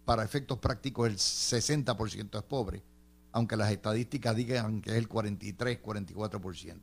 para 0.04 0.22
efectos 0.22 0.58
prácticos 0.58 1.08
el 1.08 1.16
60% 1.16 2.38
es 2.38 2.44
pobre, 2.44 2.84
aunque 3.32 3.56
las 3.56 3.72
estadísticas 3.72 4.36
digan 4.36 4.82
que 4.82 4.90
es 4.90 4.96
el 4.96 5.08
43, 5.08 5.82
44%. 5.82 6.80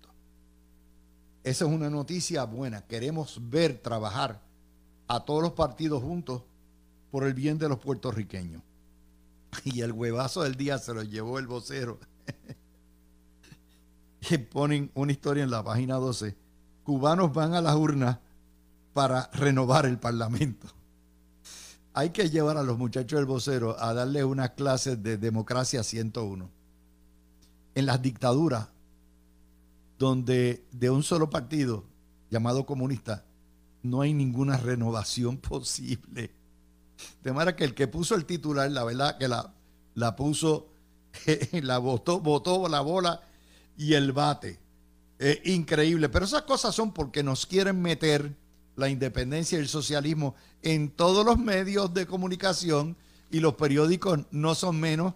Esa 1.41 1.65
es 1.65 1.71
una 1.71 1.89
noticia 1.89 2.43
buena. 2.43 2.81
Queremos 2.81 3.39
ver 3.49 3.81
trabajar 3.81 4.43
a 5.07 5.25
todos 5.25 5.41
los 5.41 5.53
partidos 5.53 6.01
juntos 6.01 6.43
por 7.11 7.25
el 7.25 7.33
bien 7.33 7.57
de 7.57 7.69
los 7.69 7.79
puertorriqueños. 7.79 8.61
Y 9.63 9.81
el 9.81 9.93
huevazo 9.93 10.43
del 10.43 10.55
día 10.55 10.77
se 10.79 10.93
lo 10.93 11.03
llevó 11.03 11.39
el 11.39 11.47
vocero. 11.47 11.99
y 14.29 14.37
ponen 14.37 14.91
una 14.95 15.11
historia 15.11 15.43
en 15.43 15.51
la 15.51 15.63
página 15.63 15.95
12. 15.95 16.35
Cubanos 16.83 17.33
van 17.33 17.53
a 17.53 17.61
las 17.61 17.75
urnas 17.75 18.17
para 18.93 19.29
renovar 19.33 19.85
el 19.85 19.97
Parlamento. 19.97 20.67
Hay 21.93 22.09
que 22.09 22.29
llevar 22.29 22.57
a 22.57 22.63
los 22.63 22.77
muchachos 22.77 23.17
del 23.17 23.25
vocero 23.25 23.79
a 23.79 23.93
darles 23.93 24.23
unas 24.23 24.51
clases 24.51 25.01
de 25.01 25.17
democracia 25.17 25.83
101. 25.83 26.49
En 27.75 27.85
las 27.85 28.01
dictaduras 28.01 28.67
donde 29.97 30.65
de 30.71 30.89
un 30.89 31.03
solo 31.03 31.29
partido 31.29 31.85
llamado 32.29 32.65
comunista 32.65 33.23
no 33.85 34.01
hay 34.01 34.13
ninguna 34.13 34.57
renovación 34.57 35.37
posible. 35.37 36.31
De 37.23 37.33
manera 37.33 37.55
que 37.55 37.63
el 37.63 37.73
que 37.73 37.87
puso 37.87 38.15
el 38.15 38.25
titular, 38.25 38.69
la 38.71 38.83
verdad 38.83 39.17
que 39.17 39.27
la, 39.27 39.53
la 39.93 40.15
puso, 40.15 40.69
la 41.51 41.77
botó, 41.77 42.19
botó 42.19 42.67
la 42.67 42.81
bola 42.81 43.21
y 43.77 43.93
el 43.93 44.11
bate. 44.11 44.59
Es 45.19 45.45
increíble. 45.45 46.09
Pero 46.09 46.25
esas 46.25 46.43
cosas 46.43 46.75
son 46.75 46.93
porque 46.93 47.23
nos 47.23 47.45
quieren 47.45 47.81
meter 47.81 48.35
la 48.75 48.89
independencia 48.89 49.57
y 49.57 49.61
el 49.61 49.67
socialismo 49.69 50.35
en 50.61 50.89
todos 50.89 51.25
los 51.25 51.37
medios 51.37 51.93
de 51.93 52.05
comunicación 52.05 52.97
y 53.31 53.39
los 53.39 53.55
periódicos 53.55 54.19
no 54.31 54.55
son 54.55 54.79
menos 54.79 55.13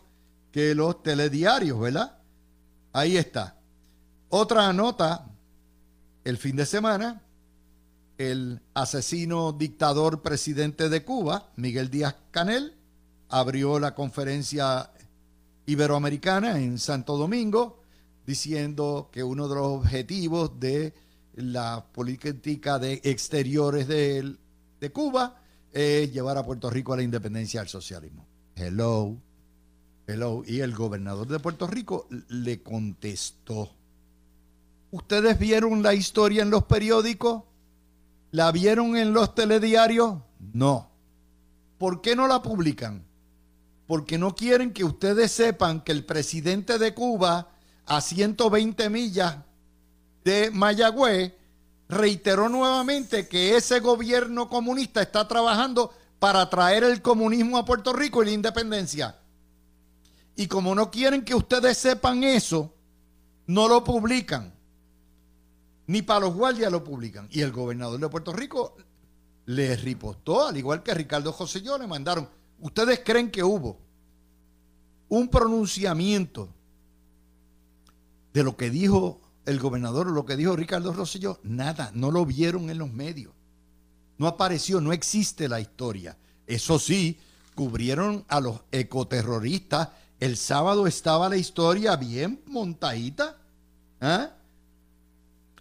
que 0.52 0.74
los 0.76 1.04
telediarios, 1.04 1.80
¿verdad? 1.80 2.18
Ahí 2.94 3.18
está. 3.18 3.58
Otra 4.30 4.72
nota, 4.74 5.28
el 6.24 6.38
fin 6.38 6.56
de 6.56 6.66
semana, 6.66 7.22
el 8.20 8.62
asesino 8.74 9.54
dictador 9.54 10.22
presidente 10.22 10.90
de 10.90 11.06
Cuba, 11.06 11.52
Miguel 11.56 11.90
Díaz 11.90 12.18
Canel, 12.32 12.76
abrió 13.30 13.80
la 13.80 13.96
conferencia 13.96 14.92
iberoamericana 15.66 16.60
en 16.60 16.80
Santo 16.80 17.16
Domingo, 17.16 17.82
diciendo 18.28 19.10
que 19.14 19.24
uno 19.24 19.48
de 19.48 19.56
los 19.56 19.68
objetivos 19.68 20.60
de 20.60 20.94
la 21.36 21.86
política 21.94 22.78
de 22.78 23.00
exteriores 23.06 23.88
de, 23.88 24.36
de 24.82 24.92
Cuba 24.92 25.42
es 25.72 26.12
llevar 26.12 26.38
a 26.38 26.46
Puerto 26.46 26.70
Rico 26.70 26.92
a 26.92 26.98
la 26.98 27.04
independencia 27.04 27.62
del 27.62 27.70
socialismo. 27.70 28.28
Hello, 28.54 29.16
hello. 30.08 30.44
Y 30.46 30.60
el 30.60 30.76
gobernador 30.76 31.26
de 31.28 31.40
Puerto 31.40 31.68
Rico 31.68 32.06
le 32.28 32.62
contestó. 32.62 33.72
¿Ustedes 34.92 35.40
vieron 35.40 35.82
la 35.82 35.94
historia 35.94 36.42
en 36.42 36.50
los 36.50 36.66
periódicos? 36.66 37.44
¿La 38.32 38.52
vieron 38.52 38.96
en 38.96 39.14
los 39.14 39.34
telediarios? 39.34 40.18
No. 40.54 40.90
¿Por 41.78 42.02
qué 42.02 42.16
no 42.16 42.28
la 42.28 42.42
publican? 42.42 43.06
Porque 43.88 44.18
no 44.18 44.36
quieren 44.36 44.72
que 44.72 44.84
ustedes 44.84 45.32
sepan 45.32 45.82
que 45.82 45.92
el 45.92 46.06
presidente 46.06 46.78
de 46.78 46.94
Cuba, 46.94 47.50
a 47.86 48.02
120 48.02 48.90
millas 48.90 49.38
de 50.24 50.52
Mayagüez, 50.52 51.34
reiteró 51.88 52.50
nuevamente 52.50 53.28
que 53.28 53.58
ese 53.58 53.80
gobierno 53.80 54.48
comunista 54.48 55.02
está 55.02 55.28
trabajando 55.28 55.92
para 56.20 56.48
traer 56.50 56.84
el 56.84 57.02
comunismo 57.02 57.58
a 57.58 57.66
Puerto 57.66 57.94
Rico 57.94 58.22
y 58.22 58.28
la 58.28 58.32
independencia. 58.32 59.16
Y 60.36 60.48
como 60.48 60.76
no 60.76 60.92
quieren 60.92 61.26
que 61.26 61.34
ustedes 61.34 61.78
sepan 61.78 62.24
eso, 62.24 62.74
no 63.48 63.68
lo 63.68 63.84
publican. 63.84 64.54
Ni 65.90 66.04
para 66.04 66.20
los 66.20 66.36
guardias 66.36 66.72
lo 66.72 66.84
publican. 66.84 67.28
Y 67.32 67.42
el 67.42 67.52
gobernador 67.52 68.00
de 68.00 68.10
Puerto 68.10 68.32
Rico 68.32 68.78
le 69.48 69.76
ripostó, 69.76 70.46
al 70.46 70.56
igual 70.56 70.84
que 70.84 70.94
Ricardo 70.94 71.34
José 71.34 71.64
yo, 71.64 71.80
le 71.80 71.88
mandaron. 71.88 72.30
¿Ustedes 72.60 73.02
creen 73.04 73.32
que 73.32 73.44
hubo 73.44 73.80
un 75.08 75.30
pronunciamiento 75.30 76.48
de 78.32 78.44
lo 78.44 78.56
que 78.56 78.70
dijo 78.70 79.20
el 79.48 79.60
gobernador, 79.60 80.06
lo 80.12 80.28
que 80.28 80.38
dijo 80.38 80.56
Ricardo 80.56 80.94
Rosselló, 80.94 81.40
nada, 81.42 81.90
no 81.96 82.12
lo 82.12 82.24
vieron 82.24 82.70
en 82.70 82.78
los 82.78 82.94
medios. 82.94 83.34
No 84.20 84.28
apareció, 84.28 84.82
no 84.82 84.94
existe 84.94 85.50
la 85.50 85.60
historia. 85.60 86.16
Eso 86.46 86.78
sí, 86.78 87.18
cubrieron 87.56 88.26
a 88.28 88.42
los 88.42 88.62
ecoterroristas. 88.72 89.90
El 90.20 90.38
sábado 90.38 90.86
estaba 90.86 91.30
la 91.30 91.38
historia 91.38 91.96
bien 91.96 92.44
montadita. 92.46 93.38
¿ah? 94.02 94.34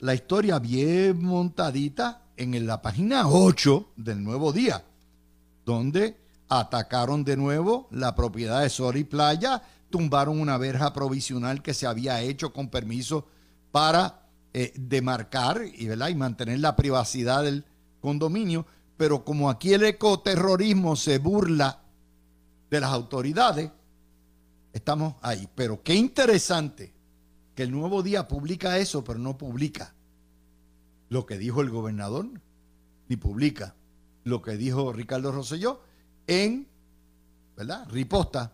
La 0.00 0.14
historia 0.14 0.60
bien 0.60 1.24
montadita 1.24 2.22
en 2.36 2.66
la 2.68 2.80
página 2.80 3.28
8 3.28 3.94
del 3.96 4.22
Nuevo 4.22 4.52
Día, 4.52 4.84
donde 5.64 6.16
atacaron 6.48 7.24
de 7.24 7.36
nuevo 7.36 7.88
la 7.90 8.14
propiedad 8.14 8.62
de 8.62 8.70
Sol 8.70 8.96
y 8.96 9.02
Playa, 9.02 9.60
tumbaron 9.90 10.38
una 10.38 10.56
verja 10.56 10.92
provisional 10.92 11.62
que 11.62 11.74
se 11.74 11.88
había 11.88 12.20
hecho 12.20 12.52
con 12.52 12.68
permiso 12.68 13.26
para 13.72 14.28
eh, 14.54 14.72
demarcar 14.76 15.62
y, 15.64 15.90
y 15.90 16.14
mantener 16.14 16.60
la 16.60 16.76
privacidad 16.76 17.42
del 17.42 17.64
condominio, 18.00 18.66
pero 18.96 19.24
como 19.24 19.50
aquí 19.50 19.72
el 19.72 19.82
ecoterrorismo 19.82 20.94
se 20.94 21.18
burla 21.18 21.80
de 22.70 22.80
las 22.80 22.92
autoridades, 22.92 23.68
estamos 24.72 25.16
ahí. 25.22 25.48
Pero 25.56 25.82
qué 25.82 25.96
interesante 25.96 26.97
que 27.58 27.64
el 27.64 27.72
nuevo 27.72 28.04
día 28.04 28.28
publica 28.28 28.78
eso, 28.78 29.02
pero 29.02 29.18
no 29.18 29.36
publica 29.36 29.92
lo 31.08 31.26
que 31.26 31.38
dijo 31.38 31.60
el 31.60 31.70
gobernador, 31.70 32.28
ni 33.08 33.16
publica 33.16 33.74
lo 34.22 34.42
que 34.42 34.56
dijo 34.56 34.92
Ricardo 34.92 35.32
Rosselló 35.32 35.82
en, 36.28 36.68
¿verdad? 37.56 37.84
Riposta 37.88 38.52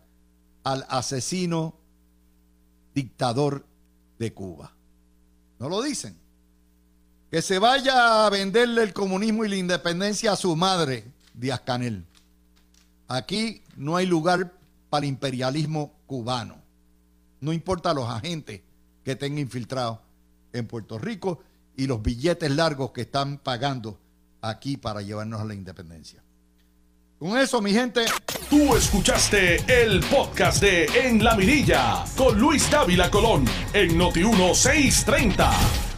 al 0.62 0.86
asesino 0.88 1.74
dictador 2.94 3.66
de 4.18 4.32
Cuba. 4.32 4.72
No 5.58 5.68
lo 5.68 5.82
dicen. 5.82 6.16
Que 7.30 7.42
se 7.42 7.58
vaya 7.58 8.24
a 8.24 8.30
venderle 8.30 8.84
el 8.84 8.94
comunismo 8.94 9.44
y 9.44 9.50
la 9.50 9.56
independencia 9.56 10.32
a 10.32 10.36
su 10.36 10.56
madre, 10.56 11.12
Díaz 11.34 11.60
Canel. 11.60 12.06
Aquí 13.08 13.62
no 13.76 13.96
hay 13.96 14.06
lugar 14.06 14.54
para 14.88 15.04
el 15.04 15.10
imperialismo 15.10 15.92
cubano. 16.06 16.56
No 17.42 17.52
importa 17.52 17.92
los 17.92 18.08
agentes 18.08 18.62
que 19.04 19.16
tenga 19.16 19.40
infiltrados 19.40 19.98
en 20.52 20.66
Puerto 20.66 20.98
Rico 20.98 21.40
y 21.76 21.86
los 21.86 22.02
billetes 22.02 22.50
largos 22.50 22.92
que 22.92 23.02
están 23.02 23.38
pagando 23.38 24.00
aquí 24.40 24.76
para 24.76 25.02
llevarnos 25.02 25.40
a 25.40 25.44
la 25.44 25.54
independencia. 25.54 26.22
Con 27.18 27.38
eso, 27.38 27.60
mi 27.62 27.72
gente. 27.72 28.04
Tú 28.50 28.74
escuchaste 28.76 29.56
el 29.82 30.00
podcast 30.00 30.60
de 30.60 30.84
En 31.06 31.22
la 31.22 31.36
Mirilla 31.36 32.04
con 32.16 32.38
Luis 32.38 32.70
Dávila 32.70 33.10
Colón 33.10 33.44
en 33.72 33.96
Noti 33.96 34.24
1630. 34.24 35.93